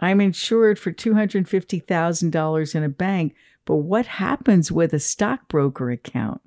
I'm 0.00 0.22
insured 0.22 0.78
for 0.78 0.90
$250,000 0.90 2.74
in 2.74 2.82
a 2.82 2.88
bank, 2.88 3.34
but 3.66 3.76
what 3.76 4.06
happens 4.06 4.72
with 4.72 4.94
a 4.94 5.00
stockbroker 5.00 5.90
account? 5.90 6.40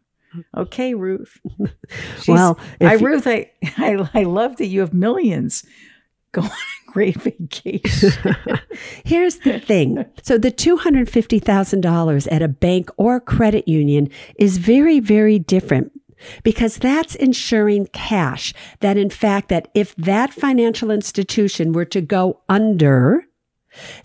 Okay, 0.56 0.94
Ruth. 0.94 1.40
Well, 2.28 2.60
I, 2.80 2.96
you- 2.96 3.06
Ruth, 3.06 3.28
I, 3.28 3.52
I, 3.78 4.10
I 4.14 4.24
love 4.24 4.58
that 4.58 4.68
you 4.68 4.80
have 4.82 4.94
millions. 4.94 5.64
Go 6.34 6.42
on 6.44 6.48
a 6.48 6.92
great 6.92 7.18
vacation. 7.22 8.12
Here's 9.04 9.40
the 9.40 9.60
thing. 9.60 10.06
So 10.24 10.38
the 10.38 10.50
$250,000 10.52 12.28
at 12.32 12.42
a 12.42 12.48
bank 12.48 12.90
or 12.96 13.20
credit 13.20 13.68
union 13.68 14.10
is 14.38 14.58
very, 14.58 15.02
very 15.02 15.40
different 15.40 15.92
because 16.44 16.78
that's 16.78 17.16
insuring 17.16 17.88
cash 17.88 18.54
that 18.80 18.96
in 18.96 19.10
fact 19.10 19.50
that 19.50 19.68
if 19.74 19.94
that 19.96 20.32
financial 20.34 20.90
institution 20.92 21.74
were 21.74 21.84
to 21.86 22.00
go 22.00 22.40
under, 22.48 23.26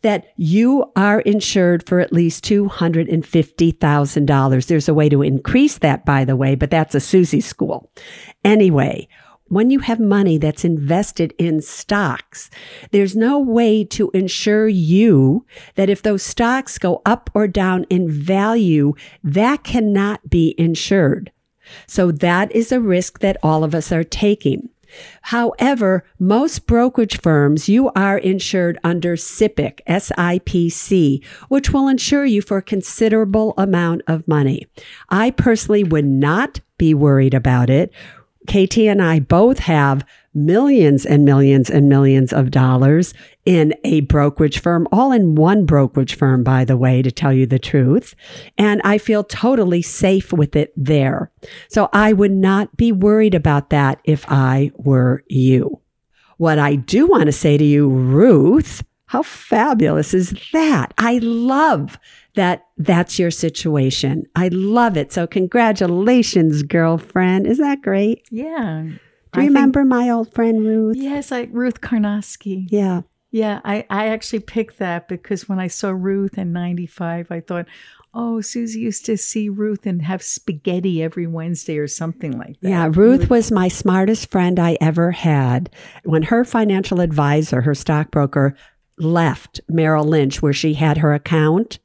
that 0.03 0.27
you 0.37 0.93
are 0.97 1.21
insured 1.21 1.87
for 1.87 2.01
at 2.01 2.13
least 2.13 2.45
$250,000. 2.45 4.67
There's 4.67 4.89
a 4.89 4.95
way 4.95 5.09
to 5.09 5.23
increase 5.23 5.79
that, 5.79 6.05
by 6.05 6.25
the 6.25 6.37
way, 6.37 6.55
but 6.55 6.71
that's 6.71 6.95
a 6.95 7.01
Suze 7.01 7.45
school. 7.45 7.91
Anyway, 8.45 9.09
when 9.49 9.71
you 9.71 9.81
have 9.81 10.01
money 10.01 10.39
that's 10.39 10.65
invested 10.65 11.33
in 11.39 11.63
stocks, 11.63 12.51
there's 12.91 13.15
no 13.15 13.39
way 13.39 13.85
to 13.85 14.11
ensure 14.13 14.67
you 14.67 15.47
that 15.77 15.89
if 15.89 16.03
those 16.03 16.25
stocks 16.25 16.79
go 16.79 17.01
up 17.07 17.31
or 17.33 17.47
down 17.47 17.85
in 17.85 18.11
value, 18.11 18.93
that 19.23 19.63
cannot 19.63 20.29
be 20.29 20.57
insured. 20.59 21.31
So 21.87 22.13
that 22.13 22.51
is 22.53 22.73
a 22.73 22.81
risk 22.81 23.21
that 23.21 23.37
all 23.43 23.65
of 23.65 23.75
us 23.75 23.93
are 23.93 24.05
taking. 24.05 24.69
However, 25.23 26.05
most 26.19 26.67
brokerage 26.67 27.21
firms, 27.21 27.69
you 27.69 27.91
are 27.97 28.19
insured 28.19 28.79
under 28.85 29.17
SIPC, 29.17 29.81
S-I-P-C, 29.87 31.23
which 31.49 31.71
will 31.73 31.89
insure 31.89 32.25
you 32.25 32.43
for 32.43 32.59
a 32.59 32.63
considerable 32.63 33.55
amount 33.57 34.03
of 34.07 34.27
money. 34.29 34.67
I 35.09 35.31
personally 35.31 35.85
would 35.85 36.07
not 36.07 36.61
be 36.79 36.95
worried 36.95 37.35
about 37.35 37.71
it. 37.71 37.93
KT 38.47 38.79
and 38.79 39.03
I 39.03 39.19
both 39.21 39.59
have 39.61 40.05
millions 40.37 41.07
and 41.07 41.25
millions 41.25 41.71
and 41.71 41.89
millions 41.89 42.33
of 42.33 42.51
dollars 42.51 43.15
in 43.47 43.75
a 43.85 44.01
brokerage 44.03 44.61
firm, 44.61 44.87
all 44.93 45.11
in 45.11 45.35
one 45.35 45.65
brokerage 45.65 46.15
firm, 46.15 46.45
by 46.45 46.65
the 46.65 46.77
way, 46.77 47.01
to 47.01 47.11
tell 47.11 47.33
you 47.33 47.47
the 47.47 47.59
truth. 47.59 48.15
And 48.59 48.83
I 48.85 48.99
feel 48.99 49.25
totally 49.25 49.81
safe 49.81 50.33
with 50.33 50.55
it 50.55 50.73
there. 50.77 51.33
So 51.69 51.89
I 51.93 52.13
would 52.13 52.33
not 52.33 52.77
be 52.77 52.93
worried 52.93 53.35
about 53.35 53.71
that 53.71 54.01
if 54.05 54.25
I 54.29 54.71
were 54.75 55.25
you. 55.27 55.81
What 56.37 56.59
I 56.59 56.75
do 56.75 57.07
want 57.07 57.27
to 57.27 57.33
say 57.33 57.57
to 57.57 57.65
you, 57.65 57.89
Ruth, 57.89 58.85
how 59.07 59.23
fabulous 59.23 60.13
is 60.13 60.35
that? 60.53 60.93
I 60.99 61.19
love 61.23 61.99
that 62.35 62.67
that's 62.77 63.19
your 63.19 63.31
situation. 63.31 64.27
I 64.35 64.49
love 64.49 64.99
it. 64.99 65.13
So 65.13 65.27
congratulations, 65.27 66.63
girlfriend. 66.63 67.47
Is 67.47 67.57
that 67.59 67.81
great? 67.81 68.27
Yeah. 68.31 68.89
Do 69.37 69.43
you 69.43 69.49
remember 69.49 69.85
my 69.85 70.11
old 70.11 70.33
friend 70.33 70.65
Ruth? 70.65 70.97
yes, 70.97 71.33
I 71.33 71.49
Ruth 71.51 71.81
Karnowski. 71.81 72.67
Yeah. 72.71 73.03
Yeah, 73.31 73.61
I, 73.65 73.85
I 73.91 74.09
actually 74.09 74.39
picked 74.39 74.79
that 74.79 75.09
because 75.09 75.49
when 75.49 75.59
I 75.59 75.67
saw 75.67 75.91
Ruth 75.91 76.39
in 76.39 76.53
95, 76.53 77.31
I 77.31 77.41
thought, 77.41 77.67
oh, 78.15 78.41
Suze 78.41 78.75
used 78.75 79.05
to 79.07 79.19
see 79.19 79.51
Ruth 79.51 79.85
and 79.85 80.01
have 80.03 80.23
spaghetti 80.23 81.03
every 81.03 81.27
Wednesday 81.27 81.77
or 81.77 81.87
something 81.87 82.39
like 82.39 82.59
that. 82.61 82.69
Yeah, 82.69 82.89
Ruth 82.91 83.29
was 83.29 83.53
my 83.53 83.69
smartest 83.69 84.31
friend 84.31 84.59
I 84.59 84.79
ever 84.81 85.11
had. 85.11 85.69
When 86.05 86.23
her 86.23 86.45
financial 86.45 87.01
advisor, 87.01 87.61
her 87.61 87.75
stockbroker, 87.75 88.57
left 88.99 89.61
Merrill 89.69 90.07
Lynch, 90.07 90.41
where 90.41 90.55
she 90.55 90.73
had 90.75 90.99
her 90.99 91.13
account, 91.13 91.79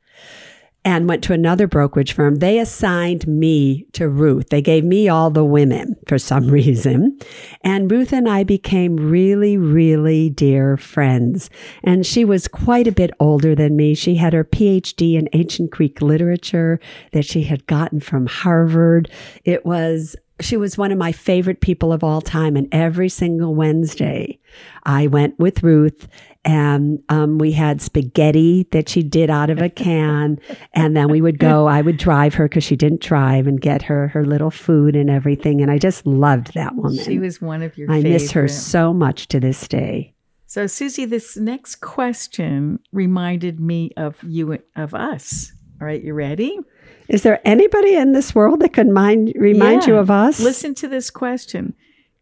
and 0.83 1.07
went 1.07 1.23
to 1.23 1.33
another 1.33 1.67
brokerage 1.67 2.13
firm, 2.13 2.35
they 2.35 2.57
assigned 2.57 3.27
me 3.27 3.85
to 3.93 4.09
Ruth. 4.09 4.49
They 4.49 4.61
gave 4.61 4.83
me 4.83 5.07
all 5.07 5.29
the 5.29 5.45
women 5.45 5.95
for 6.07 6.17
some 6.17 6.47
reason. 6.51 7.19
And 7.61 7.91
Ruth 7.91 8.11
and 8.11 8.27
I 8.27 8.43
became 8.43 8.97
really, 8.97 9.57
really 9.57 10.29
dear 10.29 10.77
friends. 10.77 11.49
And 11.83 12.05
she 12.05 12.25
was 12.25 12.47
quite 12.47 12.87
a 12.87 12.91
bit 12.91 13.11
older 13.19 13.53
than 13.53 13.75
me. 13.75 13.93
She 13.93 14.15
had 14.15 14.33
her 14.33 14.43
PhD 14.43 15.13
in 15.13 15.29
ancient 15.33 15.69
Greek 15.69 16.01
literature 16.01 16.79
that 17.11 17.25
she 17.25 17.43
had 17.43 17.67
gotten 17.67 17.99
from 17.99 18.25
Harvard. 18.25 19.11
It 19.43 19.65
was 19.65 20.15
she 20.41 20.57
was 20.57 20.77
one 20.77 20.91
of 20.91 20.97
my 20.97 21.11
favorite 21.11 21.61
people 21.61 21.93
of 21.93 22.03
all 22.03 22.21
time. 22.21 22.55
And 22.55 22.67
every 22.71 23.09
single 23.09 23.53
Wednesday, 23.53 24.39
I 24.83 25.07
went 25.07 25.37
with 25.39 25.63
Ruth 25.63 26.07
and 26.43 27.01
um, 27.09 27.37
we 27.37 27.51
had 27.51 27.81
spaghetti 27.81 28.67
that 28.71 28.89
she 28.89 29.03
did 29.03 29.29
out 29.29 29.49
of 29.49 29.61
a 29.61 29.69
can. 29.69 30.39
and 30.73 30.95
then 30.95 31.09
we 31.09 31.21
would 31.21 31.37
go, 31.37 31.67
I 31.67 31.81
would 31.81 31.97
drive 31.97 32.33
her 32.35 32.47
because 32.47 32.63
she 32.63 32.75
didn't 32.75 33.01
drive 33.01 33.47
and 33.47 33.61
get 33.61 33.83
her 33.83 34.07
her 34.09 34.25
little 34.25 34.51
food 34.51 34.95
and 34.95 35.09
everything. 35.09 35.61
And 35.61 35.69
I 35.69 35.77
just 35.77 36.05
loved 36.07 36.53
that 36.53 36.75
woman. 36.75 37.03
She 37.03 37.19
was 37.19 37.41
one 37.41 37.61
of 37.61 37.77
your 37.77 37.91
I 37.91 38.01
miss 38.01 38.31
her 38.31 38.47
so 38.47 38.93
much 38.93 39.27
to 39.29 39.39
this 39.39 39.67
day. 39.67 40.13
So, 40.47 40.67
Suze, 40.67 40.97
this 40.97 41.37
next 41.37 41.75
question 41.75 42.79
reminded 42.91 43.61
me 43.61 43.91
of 43.95 44.21
you, 44.21 44.57
of 44.75 44.93
us. 44.93 45.53
All 45.79 45.87
right, 45.87 46.03
you 46.03 46.13
ready? 46.13 46.59
Is 47.07 47.23
there 47.23 47.39
anybody 47.45 47.95
in 47.95 48.11
this 48.11 48.35
world 48.35 48.59
that 48.59 48.73
could 48.73 48.89
mind, 48.89 49.33
remind 49.35 49.85
you 49.85 49.95
of 49.95 50.11
us? 50.11 50.39
Listen 50.41 50.75
to 50.75 50.87
this 50.87 51.09
question. 51.09 51.73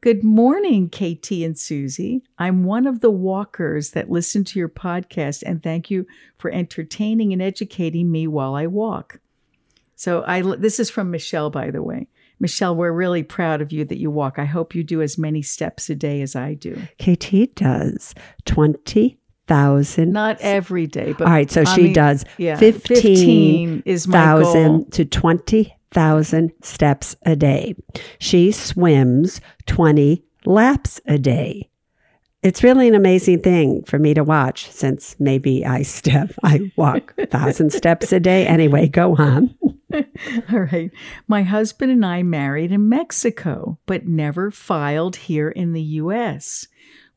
Good 0.02 0.24
morning, 0.24 0.90
KT 0.90 1.32
and 1.44 1.60
Suze. 1.60 2.00
I'm 2.38 2.64
one 2.64 2.88
of 2.88 3.02
the 3.02 3.12
walkers 3.12 3.92
that 3.92 4.10
listen 4.10 4.46
to 4.46 4.58
your 4.58 4.70
podcast, 4.70 5.44
and 5.46 5.62
thank 5.62 5.92
you 5.92 6.08
for 6.38 6.50
entertaining 6.50 7.34
and 7.34 7.42
educating 7.42 8.10
me 8.10 8.26
while 8.26 8.56
I 8.56 8.66
walk. 8.66 9.20
So, 9.96 10.24
I 10.26 10.42
this 10.42 10.80
is 10.80 10.90
from 10.90 11.12
Michelle, 11.12 11.50
by 11.50 11.70
the 11.70 11.84
way. 11.84 12.08
Michelle, 12.40 12.78
we're 12.78 12.94
really 12.94 13.24
proud 13.24 13.62
of 13.62 13.74
you 13.74 13.84
that 13.84 13.98
you 13.98 14.10
walk. 14.10 14.40
I 14.40 14.46
hope 14.46 14.74
you 14.74 14.86
do 14.86 15.02
as 15.02 15.18
many 15.18 15.42
steps 15.42 15.90
a 15.90 15.96
day 15.96 16.22
as 16.22 16.34
I 16.34 16.54
do. 16.54 16.82
KT 16.98 17.54
does 17.56 18.16
20,000. 18.46 20.14
Not 20.14 20.38
every 20.40 20.88
day, 20.88 21.12
but 21.12 21.28
All 21.28 21.34
right, 21.34 21.52
so 21.52 21.64
I 21.64 21.76
she 21.76 21.84
mean, 21.84 21.94
does 21.94 22.24
yeah, 22.38 22.56
15 22.56 23.84
is 23.86 24.08
my 24.08 24.14
goal. 24.40 24.86
Thousand 25.92 26.52
steps 26.62 27.16
a 27.26 27.36
day. 27.36 27.76
She 28.20 28.52
swims 28.52 29.42
20 29.66 30.24
laps 30.46 31.02
a 31.06 31.18
day. 31.18 31.70
It's 32.42 32.64
really 32.64 32.88
an 32.88 32.96
amazing 32.96 33.42
thing 33.42 33.84
for 33.84 34.00
me 34.00 34.14
to 34.14 34.24
watch 34.24 34.72
since 34.72 35.16
maybe 35.20 35.66
I 35.66 35.82
step, 35.82 36.32
I 36.42 36.72
walk 36.78 37.14
a 37.18 37.26
thousand 37.28 37.74
steps 37.74 38.14
a 38.14 38.20
day. 38.20 38.48
Anyway, 38.48 38.88
go 38.88 39.16
on. 39.18 39.54
All 40.54 40.60
right. 40.72 40.92
My 41.28 41.44
husband 41.44 41.92
and 41.92 42.06
I 42.06 42.24
married 42.24 42.72
in 42.72 42.88
Mexico, 42.88 43.78
but 43.86 44.08
never 44.08 44.52
filed 44.52 45.18
here 45.18 45.50
in 45.50 45.74
the 45.74 45.82
U.S. 45.82 46.68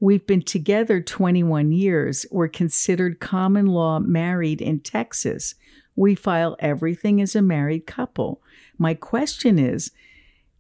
We've 0.01 0.27
been 0.27 0.43
together 0.43 1.01
21 1.01 1.71
years. 1.71 2.27
We're 2.33 2.49
considered 2.49 3.21
common 3.21 3.67
law 3.67 4.01
married 4.01 4.61
in 4.61 4.81
Texas. 4.81 5.55
We 5.97 6.15
file 6.15 6.57
everything 6.59 7.21
as 7.21 7.37
a 7.37 7.43
married 7.43 7.87
couple. 7.87 8.41
My 8.79 8.95
question 8.95 9.59
is 9.59 9.91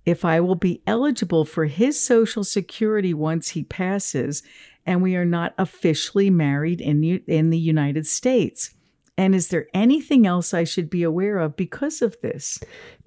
if 0.04 0.24
I 0.24 0.40
will 0.40 0.56
be 0.56 0.82
eligible 0.86 1.44
for 1.44 1.66
his 1.66 1.98
Social 1.98 2.44
Security 2.44 3.14
once 3.14 3.50
he 3.50 3.62
passes 3.62 4.42
and 4.84 5.00
we 5.00 5.14
are 5.14 5.24
not 5.24 5.54
officially 5.58 6.28
married 6.28 6.80
in, 6.80 7.02
in 7.26 7.50
the 7.50 7.58
United 7.58 8.06
States. 8.06 8.70
And 9.16 9.34
is 9.34 9.48
there 9.48 9.68
anything 9.74 10.26
else 10.26 10.52
I 10.54 10.64
should 10.64 10.90
be 10.90 11.02
aware 11.02 11.38
of 11.38 11.54
because 11.54 12.02
of 12.02 12.20
this? 12.22 12.58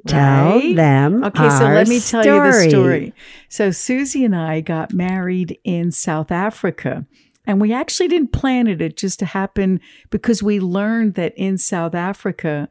Tell 0.07 0.19
Right? 0.59 0.75
them. 0.75 1.23
Okay, 1.23 1.49
so 1.49 1.65
let 1.65 1.87
me 1.87 1.99
tell 1.99 2.23
you 2.25 2.31
the 2.43 2.53
story. 2.53 2.69
story. 2.69 3.13
So 3.49 3.71
Suze 3.71 4.15
and 4.15 4.35
I 4.35 4.61
got 4.61 4.93
married 4.93 5.59
in 5.63 5.91
South 5.91 6.31
Africa. 6.31 7.05
And 7.47 7.61
we 7.61 7.73
actually 7.73 8.07
didn't 8.07 8.31
plan 8.31 8.67
it. 8.67 8.81
It 8.81 8.97
just 8.97 9.21
happened 9.21 9.79
because 10.09 10.41
we 10.41 10.59
learned 10.59 11.15
that 11.15 11.33
in 11.37 11.57
South 11.57 11.95
Africa, 11.95 12.69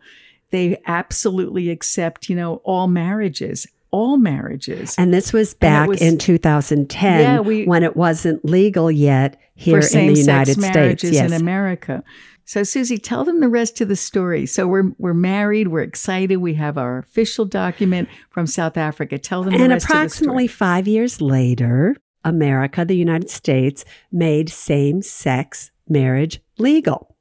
they 0.50 0.80
absolutely 0.87 1.70
accept, 1.70 2.28
you 2.28 2.37
know, 2.37 2.56
all 2.64 2.87
marriages, 2.87 3.66
all 3.90 4.16
marriages. 4.16 4.94
And 4.98 5.12
this 5.12 5.32
was 5.32 5.54
back 5.54 5.88
was- 5.88 6.00
in 6.00 6.18
2010 6.18 7.20
Yeah, 7.20 7.40
we- 7.40 7.64
when 7.64 7.82
it 7.82 7.96
wasn't 7.96 8.44
legal 8.44 8.90
yet 8.90 9.37
here 9.54 9.78
in 9.78 10.12
the 10.14 10.20
United 10.20 10.60
States. 10.60 11.04
Yes. 11.04 11.30
in 11.30 11.40
America. 11.40 12.02
So 12.46 12.62
Suze, 12.62 13.00
tell 13.00 13.24
them 13.24 13.40
the 13.40 13.48
rest 13.48 13.80
of 13.80 13.88
the 13.88 13.96
story. 13.96 14.44
So 14.44 14.66
we're 14.66 14.92
we're 14.98 15.14
married, 15.14 15.68
we're 15.68 15.80
excited, 15.80 16.37
we 16.37 16.54
have 16.54 16.76
our 16.76 16.98
official 16.98 17.46
document 17.46 18.08
from 18.30 18.46
South 18.46 18.76
Africa. 18.76 19.16
Tell 19.18 19.42
them 19.44 19.54
the 19.54 19.62
and 19.62 19.72
rest 19.72 19.87
approximately 19.87 20.44
of 20.44 20.50
five 20.50 20.87
years 20.87 21.22
later, 21.22 21.96
America, 22.24 22.84
the 22.84 22.96
United 22.96 23.30
States, 23.30 23.84
made 24.10 24.48
same 24.48 25.02
sex 25.02 25.70
marriage 25.88 26.40
legal. 26.58 27.16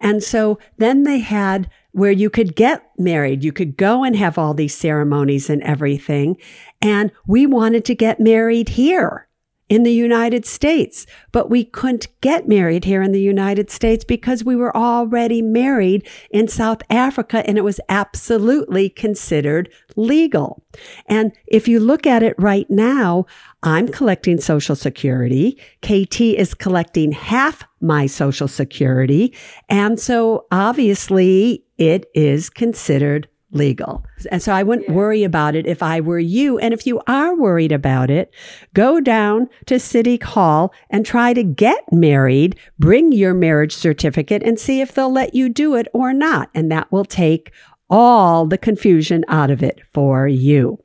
And 0.00 0.22
so 0.22 0.58
then 0.76 1.02
they 1.02 1.18
had 1.18 1.70
where 1.92 2.12
you 2.12 2.30
could 2.30 2.54
get 2.54 2.82
married. 2.96 3.42
You 3.42 3.52
could 3.52 3.76
go 3.76 4.04
and 4.04 4.14
have 4.14 4.38
all 4.38 4.54
these 4.54 4.74
ceremonies 4.74 5.50
and 5.50 5.62
everything. 5.62 6.36
And 6.80 7.10
we 7.26 7.46
wanted 7.46 7.84
to 7.86 7.94
get 7.94 8.20
married 8.20 8.70
here 8.70 9.27
in 9.68 9.82
the 9.82 9.92
United 9.92 10.46
States, 10.46 11.06
but 11.32 11.50
we 11.50 11.64
couldn't 11.64 12.08
get 12.20 12.48
married 12.48 12.84
here 12.84 13.02
in 13.02 13.12
the 13.12 13.20
United 13.20 13.70
States 13.70 14.04
because 14.04 14.44
we 14.44 14.56
were 14.56 14.74
already 14.76 15.42
married 15.42 16.06
in 16.30 16.48
South 16.48 16.82
Africa 16.88 17.46
and 17.46 17.58
it 17.58 17.64
was 17.64 17.80
absolutely 17.88 18.88
considered 18.88 19.70
legal. 19.96 20.62
And 21.06 21.32
if 21.46 21.68
you 21.68 21.80
look 21.80 22.06
at 22.06 22.22
it 22.22 22.34
right 22.38 22.68
now, 22.70 23.26
I'm 23.62 23.88
collecting 23.88 24.40
Social 24.40 24.76
Security. 24.76 25.58
KT 25.82 26.20
is 26.20 26.54
collecting 26.54 27.12
half 27.12 27.64
my 27.80 28.06
Social 28.06 28.48
Security. 28.48 29.34
And 29.68 30.00
so 30.00 30.46
obviously 30.50 31.64
it 31.76 32.06
is 32.14 32.48
considered 32.48 33.28
legal. 33.50 34.04
And 34.30 34.42
so 34.42 34.52
I 34.52 34.62
wouldn't 34.62 34.90
worry 34.90 35.24
about 35.24 35.54
it 35.54 35.66
if 35.66 35.82
I 35.82 36.00
were 36.00 36.18
you. 36.18 36.58
And 36.58 36.74
if 36.74 36.86
you 36.86 37.00
are 37.06 37.34
worried 37.34 37.72
about 37.72 38.10
it, 38.10 38.32
go 38.74 39.00
down 39.00 39.48
to 39.66 39.80
City 39.80 40.18
Hall 40.22 40.72
and 40.90 41.04
try 41.04 41.32
to 41.32 41.42
get 41.42 41.84
married, 41.92 42.56
bring 42.78 43.12
your 43.12 43.34
marriage 43.34 43.74
certificate 43.74 44.42
and 44.42 44.58
see 44.58 44.80
if 44.80 44.92
they'll 44.92 45.12
let 45.12 45.34
you 45.34 45.48
do 45.48 45.74
it 45.76 45.88
or 45.92 46.12
not. 46.12 46.50
And 46.54 46.70
that 46.70 46.92
will 46.92 47.04
take 47.04 47.52
all 47.90 48.46
the 48.46 48.58
confusion 48.58 49.24
out 49.28 49.50
of 49.50 49.62
it 49.62 49.80
for 49.92 50.28
you. 50.28 50.78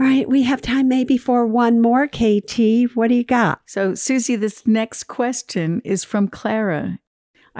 All 0.00 0.06
right, 0.06 0.28
we 0.28 0.44
have 0.44 0.60
time 0.60 0.88
maybe 0.88 1.18
for 1.18 1.44
one 1.44 1.80
more, 1.80 2.06
KT. 2.06 2.94
What 2.94 3.08
do 3.08 3.16
you 3.16 3.24
got? 3.24 3.62
So, 3.66 3.96
Suze, 3.96 4.28
this 4.28 4.64
next 4.64 5.04
question 5.04 5.80
is 5.84 6.04
from 6.04 6.28
Clara. 6.28 7.00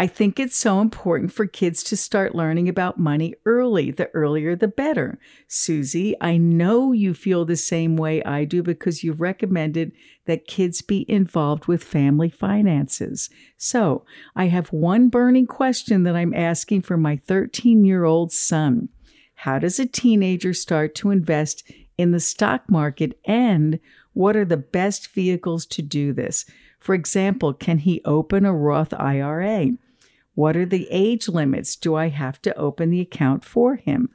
I 0.01 0.07
think 0.07 0.39
it's 0.39 0.57
so 0.57 0.81
important 0.81 1.33
for 1.33 1.49
kids 1.49 1.83
to 1.83 1.97
start 1.97 2.33
learning 2.33 2.69
about 2.69 3.01
money 3.01 3.35
early. 3.45 3.91
The 3.91 4.09
earlier, 4.15 4.55
the 4.55 4.69
better. 4.69 5.19
Suze, 5.49 6.15
I 6.21 6.37
know 6.37 6.93
you 6.93 7.15
feel 7.15 7.45
the 7.45 7.57
same 7.57 7.97
way 7.97 8.23
I 8.23 8.45
do 8.45 8.63
because 8.63 9.03
you've 9.03 9.21
recommended 9.21 9.91
that 10.27 10.47
kids 10.47 10.83
be 10.83 11.05
involved 11.11 11.67
with 11.67 11.83
family 11.83 12.31
finances. 12.31 13.29
So, 13.57 14.05
I 14.37 14.45
have 14.45 14.73
one 14.73 15.09
burning 15.09 15.49
question 15.49 16.05
that 16.05 16.15
I'm 16.15 16.33
asking 16.33 16.83
for 16.83 16.97
my 16.97 17.17
13 17.17 17.85
year 17.85 18.05
old 18.05 18.31
son. 18.31 18.91
How 19.35 19.59
does 19.59 19.81
a 19.81 19.87
teenager 19.87 20.55
start 20.55 20.95
to 20.97 21.11
invest 21.11 21.69
in 21.97 22.13
the 22.13 22.21
stock 22.21 22.71
market 22.71 23.19
and 23.25 23.81
what 24.13 24.37
are 24.37 24.45
the 24.45 24.57
best 24.57 25.09
vehicles 25.09 25.67
to 25.67 25.83
do 25.83 26.13
this? 26.13 26.45
For 26.79 26.95
example, 26.95 27.53
can 27.53 27.79
he 27.79 28.01
open 28.05 28.45
a 28.45 28.55
Roth 28.55 28.95
IRA? 28.95 29.73
What 30.39 30.57
are 30.57 30.67
the 30.67 30.87
age 30.89 31.27
limits? 31.27 31.75
Do 31.75 31.97
I 31.97 32.11
have 32.11 32.41
to 32.43 32.57
open 32.57 32.91
the 32.91 33.01
account 33.01 33.45
for 33.45 33.75
him? 33.75 34.11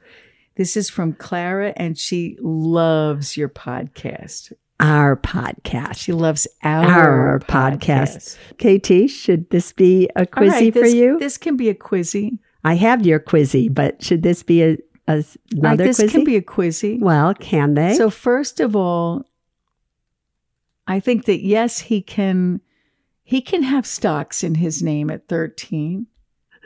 This 0.56 0.74
is 0.74 0.88
from 0.88 1.12
Clara, 1.12 1.74
and 1.76 1.98
she 1.98 2.38
loves 2.40 3.36
your 3.36 3.50
podcast. 3.50 4.54
Our 4.80 5.18
podcast. 5.18 5.96
She 5.98 6.12
loves 6.12 6.48
our, 6.62 6.86
Our 6.86 7.40
podcast. 7.40 8.38
KT, 8.56 9.10
should 9.10 9.50
this 9.50 9.72
be 9.72 10.08
a 10.16 10.24
quizzy 10.24 10.48
right, 10.50 10.72
for 10.72 10.86
you? 10.86 11.18
This 11.18 11.36
can 11.36 11.58
be 11.58 11.68
a 11.68 11.74
quizzy. 11.74 12.38
I 12.64 12.76
have 12.76 13.04
your 13.04 13.20
quizzy, 13.20 13.68
but 13.68 14.02
should 14.02 14.22
this 14.22 14.42
be 14.42 14.62
a, 14.62 14.78
a 15.06 15.22
another 15.52 15.84
this 15.84 16.00
quizzy? 16.00 16.10
can 16.10 16.24
be 16.24 16.36
a 16.36 16.42
quizzy. 16.42 17.00
well, 17.00 17.34
can 17.34 17.74
they? 17.74 17.96
So 17.96 18.08
first 18.08 18.60
of 18.60 18.74
all, 18.74 19.26
I 20.86 21.00
think 21.00 21.26
that 21.26 21.42
yes, 21.44 21.80
he 21.80 22.00
can 22.00 22.62
he 23.22 23.42
can 23.42 23.62
have 23.62 23.86
stocks 23.86 24.42
in 24.42 24.54
his 24.54 24.82
name 24.82 25.10
at 25.10 25.28
13. 25.28 26.06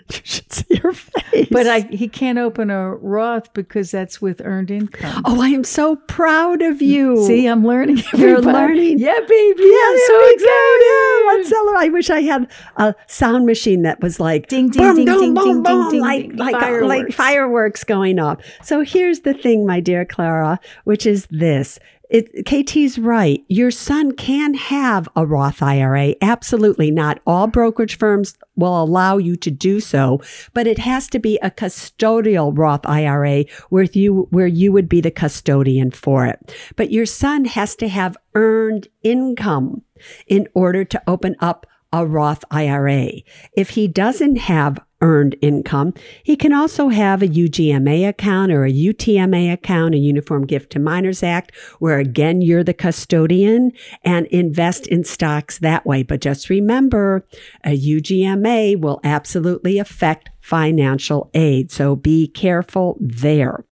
you 0.12 0.21
should 0.25 0.53
see 0.53 0.81
your 0.83 0.92
face. 0.92 1.49
But 1.51 1.66
I 1.66 1.81
he 1.81 2.09
can't 2.09 2.38
open 2.38 2.71
a 2.71 2.94
Roth 2.94 3.53
because 3.53 3.90
that's 3.90 4.21
with 4.21 4.40
earned 4.44 4.71
income. 4.71 5.23
oh, 5.27 5.40
I 5.40 5.49
am 5.49 5.64
so 5.64 5.97
proud 5.97 6.62
of 6.62 6.81
you. 6.81 7.25
See, 7.27 7.47
I'm 7.47 7.66
learning. 7.66 8.03
You're 8.16 8.40
learning. 8.40 8.99
Yeah, 9.09 9.21
baby. 9.21 9.62
Yeah, 9.62 9.87
I'm 9.87 9.99
so 10.07 10.18
we 10.18 10.33
excited. 10.35 10.83
Yeah, 10.85 11.27
let's 11.27 11.49
celebrate. 11.49 11.79
I 11.81 11.88
wish 11.90 12.11
I 12.11 12.21
had 12.23 12.51
a 12.77 12.94
sound 13.07 13.47
machine 13.47 13.83
that 13.83 14.01
was 14.01 14.18
like 14.18 14.49
Ding, 14.49 14.68
ding, 14.71 14.83
boom, 14.83 14.97
ding, 14.97 15.05
boom, 15.07 15.21
ding, 15.21 15.35
boom, 15.35 15.44
ding, 15.44 15.62
boom, 15.62 15.90
ding, 15.90 16.01
like 16.01 16.29
ding, 16.29 16.37
like 16.37 16.55
uh, 16.55 16.59
like 16.59 17.12
fireworks. 17.12 17.14
fireworks 17.14 17.85
going 17.85 18.18
off. 18.18 18.38
So 18.62 18.81
here's 18.83 19.21
the 19.21 19.35
thing, 19.35 19.66
my 19.66 19.81
dear 19.81 20.05
Clara, 20.05 20.59
which 20.85 21.07
is 21.07 21.27
this. 21.31 21.79
It, 22.09 22.47
KT's 22.47 22.99
right. 22.99 23.44
Your 23.49 23.71
son 23.71 24.12
can 24.12 24.55
have 24.55 25.09
a 25.14 25.27
Roth 25.27 25.62
IRA. 25.62 26.14
Absolutely 26.23 26.90
not. 26.90 27.21
All 27.27 27.47
brokerage 27.47 27.99
firms 27.99 28.35
will 28.57 28.83
allow 28.83 29.18
you 29.18 29.37
to 29.37 29.51
do 29.51 29.79
so, 29.81 30.21
but 30.55 30.66
it 30.66 30.79
has 30.79 31.09
to 31.09 31.18
be 31.18 31.38
a 31.42 31.51
custodial 31.51 32.57
Roth 32.57 32.87
IRA 32.87 33.44
where 33.68 33.85
you, 33.85 34.27
where 34.31 34.47
you 34.47 34.73
would 34.73 34.88
be 34.88 35.01
the 35.01 35.11
custodian 35.11 35.90
for 35.90 36.27
it. 36.27 36.55
But 36.77 36.90
your 36.90 37.07
son 37.07 37.44
has 37.44 37.77
to 37.77 37.88
have 37.88 38.16
earned 38.35 38.88
income 39.03 39.83
in 40.27 40.49
order 40.55 40.85
to 40.85 41.03
open 41.07 41.37
up 41.40 41.66
a 41.92 42.07
Roth 42.07 42.44
IRA. 42.51 43.11
If 43.53 43.71
he 43.71 43.88
doesn't 43.88 44.37
have 44.37 44.79
earned 45.01 45.37
income, 45.41 45.95
he 46.23 46.37
can 46.37 46.53
also 46.53 46.89
have 46.89 47.23
a 47.23 47.29
UGMA 47.29 48.09
account 48.09 48.53
or 48.53 48.65
a 48.65 48.73
UTMA 48.73 49.53
account, 49.53 49.95
a 49.95 49.99
Uniform 49.99 50.47
Gift 50.47 50.71
to 50.73 50.79
Minors 50.79 51.23
Act, 51.23 51.55
where 51.79 51.99
again, 51.99 52.41
you're 52.41 52.65
the 52.65 52.75
custodian 52.75 53.73
and 54.05 54.27
invest 54.27 54.87
in 54.87 55.05
stocks 55.05 55.59
that 55.59 55.87
way. 55.87 56.03
But 56.03 56.21
just 56.21 56.51
remember, 56.51 57.27
a 57.65 57.79
UGMA 57.79 58.81
will 58.81 59.01
absolutely 59.05 59.79
affect 59.79 60.31
financial 60.41 61.31
aid. 61.35 61.71
So 61.71 61.95
be 61.95 62.27
careful 62.29 62.97
there. 63.01 63.65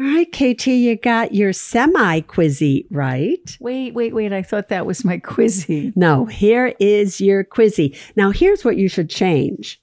All 0.00 0.06
right, 0.06 0.32
KT, 0.32 0.68
you 0.68 0.96
got 0.96 1.34
your 1.34 1.52
semi 1.52 2.20
quizzy 2.22 2.86
right. 2.90 3.56
Wait, 3.60 3.92
wait, 3.92 4.14
wait. 4.14 4.32
I 4.32 4.42
thought 4.42 4.68
that 4.68 4.86
was 4.86 5.04
my 5.04 5.18
quizzy. 5.18 5.92
No, 5.94 6.24
here 6.24 6.74
is 6.80 7.20
your 7.20 7.44
quizzy. 7.44 7.98
Now, 8.16 8.30
here's 8.30 8.64
what 8.64 8.78
you 8.78 8.88
should 8.88 9.10
change. 9.10 9.79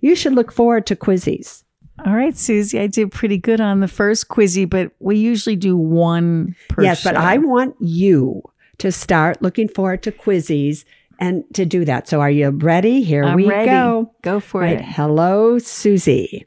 You 0.00 0.14
should 0.14 0.34
look 0.34 0.52
forward 0.52 0.86
to 0.86 0.96
quizzies. 0.96 1.64
All 2.06 2.14
right, 2.14 2.36
Suze, 2.36 2.74
I 2.74 2.86
did 2.86 3.10
pretty 3.10 3.38
good 3.38 3.60
on 3.60 3.80
the 3.80 3.88
first 3.88 4.28
quizzy, 4.28 4.68
but 4.68 4.92
we 5.00 5.16
usually 5.18 5.56
do 5.56 5.76
one 5.76 6.54
per 6.68 6.84
yes, 6.84 7.02
but. 7.02 7.16
I 7.16 7.38
want 7.38 7.74
you 7.80 8.42
to 8.78 8.92
start 8.92 9.42
looking 9.42 9.66
forward 9.68 10.04
to 10.04 10.12
quizzies 10.12 10.84
and 11.18 11.42
to 11.54 11.66
do 11.66 11.84
that. 11.84 12.06
So, 12.06 12.20
are 12.20 12.30
you 12.30 12.50
ready? 12.50 13.02
Here 13.02 13.24
I'm 13.24 13.34
we 13.34 13.48
ready. 13.48 13.66
go. 13.70 14.12
Go 14.22 14.38
for 14.38 14.60
Right. 14.60 14.78
it. 14.78 14.84
Hello, 14.84 15.58
Suze. 15.58 16.44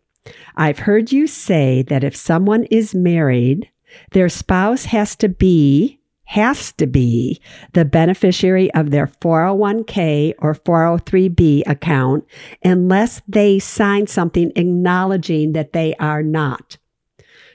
I've 0.55 0.79
heard 0.79 1.11
you 1.11 1.27
say 1.27 1.81
that 1.89 2.03
if 2.05 2.15
someone 2.15 2.63
is 2.65 2.95
married, 2.95 3.69
their 4.11 4.29
spouse 4.29 4.85
has 4.85 5.15
to 5.17 5.27
be 5.27 5.99
has 6.31 6.71
to 6.71 6.87
be 6.87 7.41
the 7.73 7.83
beneficiary 7.83 8.73
of 8.73 8.89
their 8.89 9.07
401k 9.07 10.33
or 10.39 10.55
403b 10.55 11.63
account 11.67 12.23
unless 12.63 13.21
they 13.27 13.59
sign 13.59 14.07
something 14.07 14.49
acknowledging 14.55 15.51
that 15.51 15.73
they 15.73 15.93
are 15.95 16.23
not. 16.23 16.77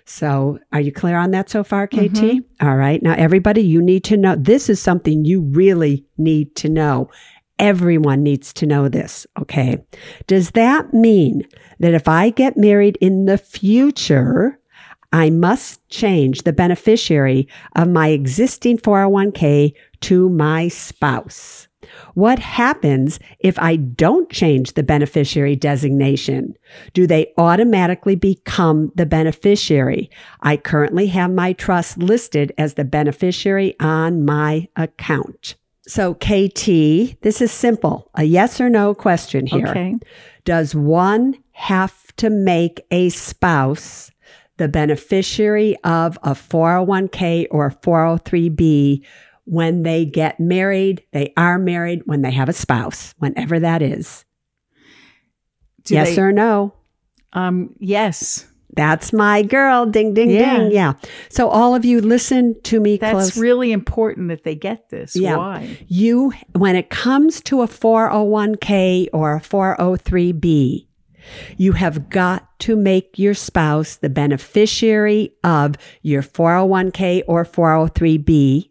So, 0.04 0.58
are 0.74 0.80
you 0.80 0.92
clear 0.92 1.16
on 1.16 1.30
that 1.30 1.48
so 1.48 1.64
far, 1.64 1.86
KT? 1.86 2.20
Mhm. 2.20 2.44
All 2.60 2.76
right. 2.76 3.02
Now, 3.02 3.14
everybody, 3.16 3.62
you 3.62 3.80
need 3.80 4.04
to 4.04 4.16
know 4.18 4.36
this 4.36 4.68
is 4.68 4.78
something 4.78 5.24
you 5.24 5.40
really 5.40 6.04
need 6.18 6.54
to 6.56 6.68
know. 6.68 7.08
Everyone 7.58 8.22
needs 8.22 8.52
to 8.52 8.66
know 8.66 8.88
this. 8.90 9.26
Okay. 9.40 9.78
Does 10.26 10.50
that 10.50 10.92
mean 10.92 11.44
that 11.80 11.94
if 11.94 12.08
I 12.08 12.28
get 12.28 12.58
married 12.58 12.98
in 13.00 13.24
the 13.24 13.38
future, 13.38 14.58
I 15.12 15.30
must 15.30 15.86
change 15.88 16.42
the 16.42 16.52
beneficiary 16.52 17.48
of 17.74 17.88
my 17.88 18.08
existing 18.08 18.78
401k 18.78 19.72
to 20.02 20.28
my 20.28 20.68
spouse? 20.68 21.68
What 22.14 22.38
happens 22.38 23.20
if 23.38 23.58
I 23.58 23.76
don't 23.76 24.30
change 24.30 24.72
the 24.72 24.82
beneficiary 24.82 25.56
designation? 25.56 26.56
Do 26.94 27.06
they 27.06 27.32
automatically 27.38 28.16
become 28.16 28.92
the 28.94 29.06
beneficiary? 29.06 30.10
I 30.40 30.56
currently 30.56 31.06
have 31.08 31.30
my 31.30 31.52
trust 31.52 31.98
listed 31.98 32.52
as 32.58 32.74
the 32.74 32.84
beneficiary 32.84 33.76
on 33.80 34.24
my 34.24 34.68
account. 34.76 35.54
So, 35.88 36.14
KT, 36.14 37.20
this 37.22 37.40
is 37.40 37.52
simple 37.52 38.10
a 38.14 38.24
yes 38.24 38.60
or 38.60 38.68
no 38.68 38.92
question 38.92 39.46
here. 39.46 39.68
Okay. 39.68 39.94
Does 40.44 40.74
one 40.74 41.36
have 41.52 42.14
to 42.16 42.28
make 42.28 42.84
a 42.90 43.08
spouse 43.10 44.10
the 44.58 44.68
beneficiary 44.68 45.76
of 45.84 46.18
a 46.22 46.32
401k 46.34 47.46
or 47.50 47.66
a 47.66 47.74
403b 47.74 49.04
when 49.44 49.82
they 49.82 50.04
get 50.04 50.40
married? 50.40 51.02
They 51.12 51.32
are 51.36 51.58
married 51.58 52.02
when 52.06 52.22
they 52.22 52.30
have 52.32 52.48
a 52.48 52.52
spouse, 52.54 53.14
whenever 53.18 53.58
that 53.60 53.82
is. 53.82 54.24
Do 55.84 55.94
yes 55.94 56.16
they- 56.16 56.22
or 56.22 56.32
no? 56.32 56.72
Um, 57.32 57.74
yes. 57.78 58.46
That's 58.74 59.10
my 59.12 59.40
girl. 59.42 59.86
Ding, 59.86 60.12
ding, 60.12 60.28
Yeah. 60.30 60.58
ding. 60.58 60.70
Yeah. 60.72 60.92
So, 61.30 61.48
all 61.48 61.74
of 61.74 61.84
you, 61.86 62.00
listen 62.02 62.56
to 62.64 62.78
me 62.78 62.98
That's 62.98 63.12
close. 63.12 63.36
really 63.38 63.72
important 63.72 64.28
that 64.28 64.44
they 64.44 64.54
get 64.54 64.90
this. 64.90 65.16
Yeah. 65.16 65.36
Why? 65.36 65.78
you 65.86 66.32
when 66.52 66.76
it 66.76 66.90
comes 66.90 67.40
to 67.42 67.62
a 67.62 67.66
401k 67.66 69.08
or 69.14 69.36
a 69.36 69.40
403b 69.40 70.86
you 71.56 71.72
have 71.72 72.08
got 72.08 72.58
to 72.60 72.76
make 72.76 73.18
your 73.18 73.34
spouse 73.34 73.96
the 73.96 74.10
beneficiary 74.10 75.34
of 75.44 75.76
your 76.02 76.22
401k 76.22 77.22
or 77.26 77.44
403b 77.44 78.70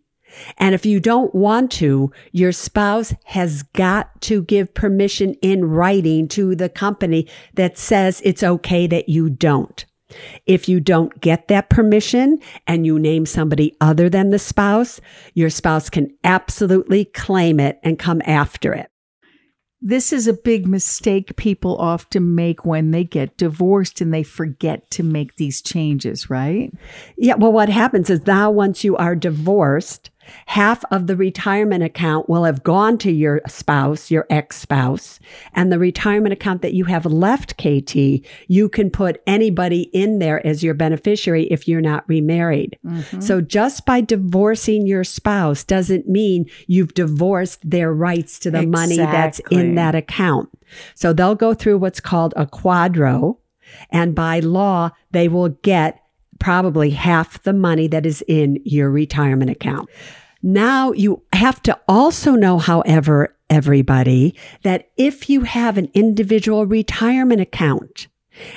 and 0.57 0.75
if 0.75 0.85
you 0.85 0.99
don't 0.99 1.33
want 1.33 1.71
to, 1.73 2.11
your 2.31 2.51
spouse 2.51 3.13
has 3.25 3.63
got 3.63 4.21
to 4.21 4.43
give 4.43 4.73
permission 4.73 5.35
in 5.41 5.65
writing 5.65 6.27
to 6.29 6.55
the 6.55 6.69
company 6.69 7.27
that 7.53 7.77
says 7.77 8.21
it's 8.23 8.43
okay 8.43 8.87
that 8.87 9.09
you 9.09 9.29
don't. 9.29 9.85
If 10.45 10.69
you 10.69 10.79
don't 10.79 11.19
get 11.19 11.47
that 11.47 11.69
permission 11.69 12.39
and 12.67 12.85
you 12.85 12.99
name 12.99 13.25
somebody 13.25 13.75
other 13.81 14.09
than 14.09 14.29
the 14.29 14.39
spouse, 14.39 15.01
your 15.33 15.49
spouse 15.49 15.89
can 15.89 16.15
absolutely 16.23 17.05
claim 17.05 17.59
it 17.59 17.79
and 17.83 17.99
come 17.99 18.21
after 18.25 18.73
it. 18.73 18.89
This 19.81 20.11
is 20.13 20.27
a 20.27 20.33
big 20.33 20.67
mistake 20.67 21.35
people 21.35 21.77
often 21.77 22.33
make 22.33 22.65
when 22.65 22.91
they 22.91 23.03
get 23.03 23.37
divorced 23.37 24.01
and 24.01 24.13
they 24.13 24.23
forget 24.23 24.89
to 24.91 25.03
make 25.03 25.35
these 25.35 25.61
changes, 25.61 26.29
right? 26.29 26.71
Yeah, 27.17 27.35
well, 27.35 27.51
what 27.51 27.69
happens 27.69 28.09
is 28.09 28.25
now 28.25 28.49
once 28.49 28.83
you 28.83 28.95
are 28.97 29.15
divorced 29.15 30.09
half 30.47 30.83
of 30.91 31.07
the 31.07 31.15
retirement 31.15 31.83
account 31.83 32.29
will 32.29 32.43
have 32.43 32.63
gone 32.63 32.97
to 32.99 33.11
your 33.11 33.41
spouse, 33.47 34.11
your 34.11 34.25
ex 34.29 34.57
spouse, 34.57 35.19
and 35.53 35.71
the 35.71 35.79
retirement 35.79 36.33
account 36.33 36.61
that 36.61 36.73
you 36.73 36.85
have 36.85 37.05
left, 37.05 37.57
KT, 37.57 37.95
you 38.47 38.69
can 38.69 38.89
put 38.89 39.21
anybody 39.27 39.83
in 39.93 40.19
there 40.19 40.45
as 40.45 40.63
your 40.63 40.73
beneficiary 40.73 41.43
if 41.45 41.67
you're 41.67 41.81
not 41.81 42.07
remarried. 42.07 42.77
Mm-hmm. 42.85 43.21
So 43.21 43.41
just 43.41 43.85
by 43.85 44.01
divorcing 44.01 44.87
your 44.87 45.03
spouse 45.03 45.63
doesn't 45.63 46.07
mean 46.07 46.49
you've 46.67 46.93
divorced 46.93 47.69
their 47.69 47.93
rights 47.93 48.39
to 48.39 48.51
the 48.51 48.65
money 48.65 48.97
that's 48.97 49.39
in 49.51 49.75
that 49.75 49.95
account. 49.95 50.49
So 50.93 51.13
they'll 51.13 51.35
go 51.35 51.53
through 51.53 51.77
what's 51.77 51.99
called 51.99 52.33
a 52.35 52.45
QDRO, 52.45 53.37
and 53.89 54.15
by 54.15 54.39
law, 54.39 54.91
they 55.11 55.27
will 55.27 55.49
get 55.49 55.99
probably 56.39 56.91
half 56.91 57.41
the 57.43 57.53
money 57.53 57.87
that 57.87 58.05
is 58.05 58.23
in 58.27 58.59
your 58.63 58.89
retirement 58.89 59.51
account. 59.51 59.89
Now 60.41 60.91
you 60.91 61.23
have 61.33 61.61
to 61.63 61.79
also 61.87 62.33
know, 62.33 62.59
however, 62.59 63.35
everybody, 63.49 64.35
that 64.63 64.89
if 64.97 65.29
you 65.29 65.41
have 65.41 65.77
an 65.77 65.89
individual 65.93 66.65
retirement 66.65 67.41
account 67.41 68.07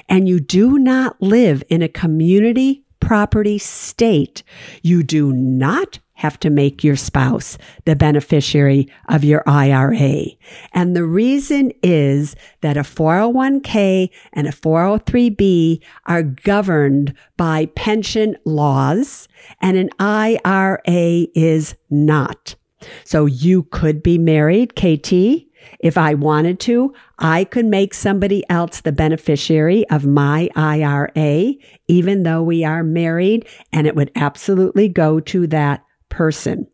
and 0.08 0.28
you 0.28 0.40
do 0.40 0.78
not 0.78 1.20
live 1.22 1.62
in 1.68 1.82
a 1.82 1.88
community 1.88 2.84
property 3.00 3.58
state, 3.58 4.42
you 4.82 5.02
do 5.02 5.32
not 5.32 5.98
have 6.18 6.38
to 6.40 6.50
make 6.50 6.82
your 6.82 6.96
spouse 6.96 7.56
the 7.84 7.94
beneficiary 7.94 8.88
of 9.08 9.22
your 9.22 9.44
IRA. 9.46 10.24
And 10.72 10.96
the 10.96 11.04
reason 11.04 11.72
is 11.80 12.34
that 12.60 12.76
a 12.76 12.80
401k 12.80 14.10
and 14.32 14.48
a 14.48 14.50
403b 14.50 15.80
are 16.06 16.24
governed 16.24 17.14
by 17.36 17.66
pension 17.66 18.36
laws 18.44 19.28
and 19.62 19.76
an 19.76 19.90
IRA 20.00 21.28
is 21.36 21.76
not. 21.88 22.56
So 23.04 23.26
you 23.26 23.62
could 23.64 24.02
be 24.02 24.18
married, 24.18 24.74
KT. 24.74 25.46
If 25.78 25.96
I 25.96 26.14
wanted 26.14 26.58
to, 26.60 26.94
I 27.20 27.44
could 27.44 27.66
make 27.66 27.94
somebody 27.94 28.42
else 28.50 28.80
the 28.80 28.90
beneficiary 28.90 29.88
of 29.88 30.04
my 30.04 30.48
IRA, 30.56 31.52
even 31.86 32.24
though 32.24 32.42
we 32.42 32.64
are 32.64 32.82
married, 32.82 33.46
and 33.72 33.86
it 33.86 33.94
would 33.94 34.10
absolutely 34.16 34.88
go 34.88 35.20
to 35.20 35.46
that 35.48 35.84
person. 36.08 36.66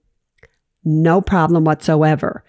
No 0.85 1.21
problem 1.21 1.65
whatsoever. 1.65 2.45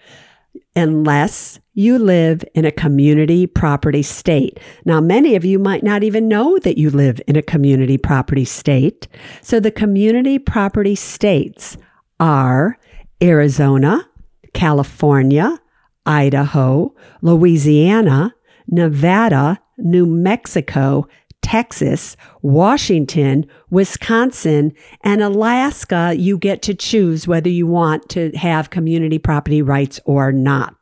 Unless 0.74 1.58
you 1.74 1.98
live 1.98 2.42
in 2.54 2.64
a 2.64 2.72
community 2.72 3.46
property 3.46 4.02
state. 4.02 4.58
Now, 4.86 5.00
many 5.00 5.36
of 5.36 5.44
you 5.44 5.58
might 5.58 5.82
not 5.82 6.02
even 6.02 6.26
know 6.26 6.58
that 6.60 6.78
you 6.78 6.90
live 6.90 7.20
in 7.26 7.36
a 7.36 7.42
community 7.42 7.98
property 7.98 8.46
state. 8.46 9.08
So 9.42 9.60
the 9.60 9.70
community 9.70 10.38
property 10.38 10.94
states 10.94 11.76
are 12.18 12.78
Arizona, 13.22 14.08
California, 14.54 15.60
Idaho, 16.06 16.94
Louisiana, 17.20 18.34
Nevada, 18.68 19.60
New 19.76 20.06
Mexico, 20.06 21.06
Texas, 21.46 22.16
Washington, 22.42 23.46
Wisconsin, 23.70 24.72
and 25.02 25.22
Alaska. 25.22 26.12
You 26.18 26.38
get 26.38 26.60
to 26.62 26.74
choose 26.74 27.28
whether 27.28 27.48
you 27.48 27.68
want 27.68 28.08
to 28.08 28.32
have 28.32 28.70
community 28.70 29.20
property 29.20 29.62
rights 29.62 30.00
or 30.06 30.32
not. 30.32 30.74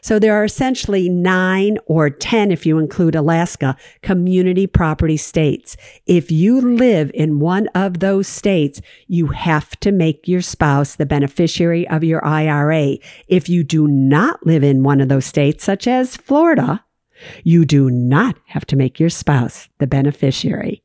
So 0.00 0.20
there 0.20 0.34
are 0.34 0.44
essentially 0.44 1.08
nine 1.08 1.78
or 1.86 2.08
10, 2.08 2.52
if 2.52 2.64
you 2.64 2.78
include 2.78 3.16
Alaska, 3.16 3.76
community 4.02 4.68
property 4.68 5.16
states. 5.16 5.76
If 6.06 6.30
you 6.30 6.60
live 6.60 7.10
in 7.12 7.40
one 7.40 7.66
of 7.74 7.98
those 7.98 8.28
states, 8.28 8.80
you 9.08 9.26
have 9.28 9.70
to 9.80 9.90
make 9.90 10.28
your 10.28 10.42
spouse 10.42 10.94
the 10.94 11.06
beneficiary 11.06 11.88
of 11.88 12.04
your 12.04 12.24
IRA. 12.24 12.98
If 13.26 13.48
you 13.48 13.64
do 13.64 13.88
not 13.88 14.46
live 14.46 14.62
in 14.62 14.84
one 14.84 15.00
of 15.00 15.08
those 15.08 15.26
states, 15.26 15.64
such 15.64 15.88
as 15.88 16.16
Florida, 16.16 16.84
you 17.44 17.64
do 17.64 17.90
not 17.90 18.36
have 18.46 18.66
to 18.66 18.76
make 18.76 18.98
your 19.00 19.10
spouse 19.10 19.68
the 19.78 19.86
beneficiary. 19.86 20.82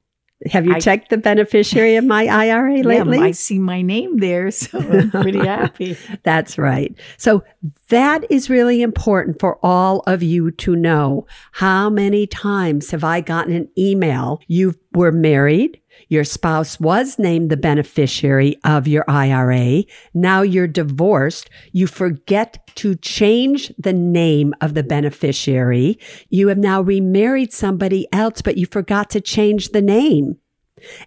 Have 0.52 0.66
you 0.66 0.74
I- 0.74 0.80
checked 0.80 1.10
the 1.10 1.18
beneficiary 1.20 1.98
of 1.98 2.06
my 2.06 2.26
IRA 2.26 2.78
Yeah, 2.78 2.84
lately? 2.84 3.20
I 3.20 3.32
see 3.32 3.60
my 3.60 3.82
name 3.82 4.18
there, 4.18 4.50
so 4.52 4.80
I'm 4.80 5.12
pretty 5.22 5.40
happy. 5.40 5.98
That's 6.24 6.58
right. 6.58 6.96
So 7.18 7.44
that 7.90 8.26
is 8.32 8.50
really 8.50 8.82
important 8.82 9.40
for 9.40 9.60
all 9.64 10.00
of 10.08 10.24
you 10.24 10.52
to 10.52 10.76
know. 10.76 11.28
How 11.52 11.90
many 11.90 12.26
times 12.28 12.90
have 12.92 13.04
I 13.04 13.22
gotten 13.22 13.54
an 13.54 13.70
email? 13.78 14.42
You 14.48 14.74
were 14.94 15.12
married. 15.12 15.81
Your 16.12 16.26
spouse 16.26 16.78
was 16.78 17.18
named 17.18 17.50
the 17.50 17.56
beneficiary 17.56 18.58
of 18.66 18.86
your 18.86 19.06
IRA. 19.08 19.86
Now 20.14 20.42
you're 20.42 20.68
divorced. 20.68 21.50
You 21.72 21.88
forget 21.88 22.68
to 22.76 22.96
change 22.96 23.72
the 23.80 23.94
name 23.94 24.54
of 24.60 24.74
the 24.74 24.84
beneficiary. 24.84 25.98
You 26.28 26.50
have 26.50 26.58
now 26.58 26.82
remarried 26.82 27.54
somebody 27.54 28.10
else, 28.12 28.42
but 28.42 28.58
you 28.58 28.66
forgot 28.66 29.10
to 29.12 29.22
change 29.22 29.70
the 29.70 29.82
name 29.82 30.36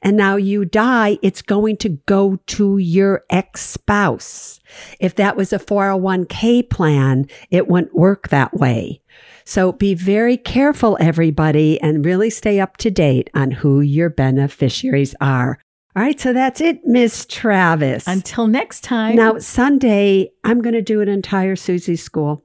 and 0.03 0.17
now 0.17 0.37
you 0.37 0.65
die, 0.65 1.19
it's 1.23 1.43
going 1.43 1.77
to 1.79 1.91
go 2.07 2.39
to 2.47 2.79
your 2.79 3.25
ex 3.31 3.63
spouse. 3.63 4.61
If 5.01 5.17
that 5.17 5.37
was 5.37 5.53
a 5.53 5.59
401k 5.59 6.69
plan, 6.71 7.27
it 7.51 7.69
wouldn't 7.69 7.95
work 7.95 8.29
that 8.29 8.55
way. 8.55 9.01
So 9.45 9.73
be 9.73 9.95
very 9.95 10.37
careful, 10.37 10.97
everybody, 11.01 11.81
and 11.81 12.05
really 12.05 12.31
stay 12.31 12.61
up 12.61 12.77
to 12.79 12.91
date 12.91 13.31
on 13.35 13.51
who 13.51 13.81
your 13.81 14.11
beneficiaries 14.11 15.15
are. 15.21 15.59
All 15.97 16.03
right, 16.03 16.19
so 16.19 16.33
that's 16.33 16.61
it, 16.61 16.85
Miss 16.85 17.25
Travis. 17.27 18.09
Until 18.09 18.49
next 18.49 18.83
time. 18.83 19.15
now, 19.15 19.39
Sunday, 19.39 20.31
I'm 20.43 20.61
going 20.61 20.75
to 20.75 20.83
do 20.83 21.01
an 21.01 21.09
entire 21.09 21.55
Suze 21.55 22.03
school. 22.03 22.45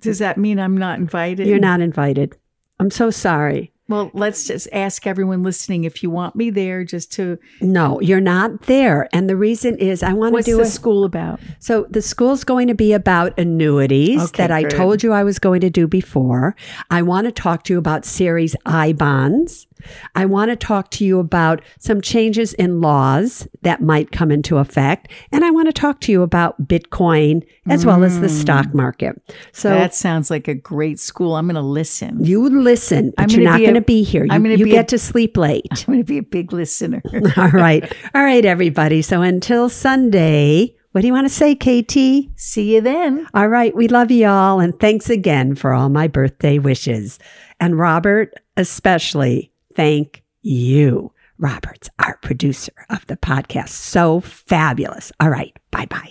does 0.00 0.18
that 0.18 0.36
mean 0.36 0.58
I'm 0.58 0.76
not 0.76 0.98
invited? 0.98 1.46
You're 1.46 1.58
not 1.58 1.80
invited. 1.80 2.36
I'm 2.78 2.90
so 2.90 3.10
sorry. 3.10 3.71
Well, 3.92 4.10
let's 4.14 4.46
just 4.46 4.68
ask 4.72 5.06
everyone 5.06 5.42
listening 5.42 5.84
if 5.84 6.02
you 6.02 6.08
want 6.08 6.34
me 6.34 6.48
there, 6.48 6.82
just 6.82 7.12
to. 7.12 7.38
No, 7.60 8.00
you're 8.00 8.22
not 8.22 8.62
there. 8.62 9.06
And 9.12 9.28
the 9.28 9.36
reason 9.36 9.76
is 9.76 10.02
I 10.02 10.14
want 10.14 10.30
to 10.30 10.34
What's 10.34 10.46
do 10.46 10.56
the 10.56 10.62
a 10.62 10.66
school 10.66 11.04
about? 11.04 11.40
So 11.58 11.86
the 11.90 12.00
school's 12.00 12.42
going 12.42 12.68
to 12.68 12.74
be 12.74 12.94
about 12.94 13.38
annuities 13.38 14.22
Okay, 14.30 14.42
that 14.44 14.50
I 14.50 14.62
good. 14.62 14.70
told 14.70 15.02
you 15.02 15.12
I 15.12 15.24
was 15.24 15.38
going 15.38 15.60
to 15.60 15.68
do 15.68 15.86
before. 15.86 16.56
I 16.90 17.02
want 17.02 17.26
to 17.26 17.32
talk 17.32 17.64
to 17.64 17.74
you 17.74 17.78
about 17.78 18.06
series 18.06 18.56
I 18.64 18.94
bonds. 18.94 19.66
I 20.14 20.26
want 20.26 20.50
to 20.50 20.56
talk 20.56 20.90
to 20.92 21.04
you 21.04 21.18
about 21.18 21.62
some 21.78 22.00
changes 22.00 22.52
in 22.54 22.80
laws 22.80 23.46
that 23.62 23.82
might 23.82 24.12
come 24.12 24.30
into 24.30 24.58
effect. 24.58 25.10
And 25.30 25.44
I 25.44 25.50
want 25.50 25.68
to 25.68 25.72
talk 25.72 26.00
to 26.02 26.12
you 26.12 26.22
about 26.22 26.66
Bitcoin 26.66 27.46
as 27.66 27.86
well 27.86 28.04
as 28.04 28.20
the 28.20 28.26
mm. 28.26 28.40
stock 28.40 28.74
market. 28.74 29.20
So 29.52 29.70
that 29.70 29.94
sounds 29.94 30.30
like 30.30 30.48
a 30.48 30.54
great 30.54 30.98
school. 30.98 31.36
I'm 31.36 31.46
going 31.46 31.54
to 31.54 31.60
listen. 31.60 32.24
you 32.24 32.48
listen, 32.48 33.12
but 33.16 33.32
you're 33.32 33.44
not 33.44 33.60
going 33.60 33.74
to 33.74 33.80
be 33.80 34.02
here. 34.02 34.24
You, 34.24 34.32
I'm 34.32 34.42
gonna 34.42 34.56
you 34.56 34.66
get 34.66 34.86
a- 34.86 34.96
to 34.96 34.98
sleep 34.98 35.36
late. 35.36 35.66
I'm 35.70 35.84
going 35.86 35.98
to 35.98 36.04
be 36.04 36.18
a 36.18 36.22
big 36.22 36.52
listener. 36.52 37.02
All 37.36 37.50
right. 37.50 37.90
All 38.14 38.22
right, 38.22 38.44
everybody. 38.44 39.02
So 39.02 39.22
until 39.22 39.68
Sunday, 39.68 40.74
what 40.92 41.00
do 41.00 41.06
you 41.06 41.12
want 41.14 41.26
to 41.26 41.30
say, 41.30 41.54
KT? 41.54 42.38
See 42.38 42.74
you 42.74 42.82
then. 42.82 43.26
All 43.32 43.48
right. 43.48 43.74
We 43.74 43.88
love 43.88 44.10
you 44.10 44.26
all. 44.26 44.60
And 44.60 44.78
thanks 44.78 45.08
again 45.08 45.54
for 45.54 45.72
all 45.72 45.88
my 45.88 46.06
birthday 46.06 46.58
wishes. 46.58 47.18
And 47.58 47.78
Robert, 47.78 48.34
especially, 48.58 49.51
thank 49.74 50.22
you. 50.42 51.12
Robert's 51.38 51.90
our 51.98 52.18
producer 52.18 52.72
of 52.90 53.06
the 53.06 53.16
podcast. 53.16 53.70
So 53.70 54.20
fabulous. 54.20 55.12
All 55.18 55.30
right. 55.30 55.56
Bye 55.70 55.86
bye. 55.86 56.10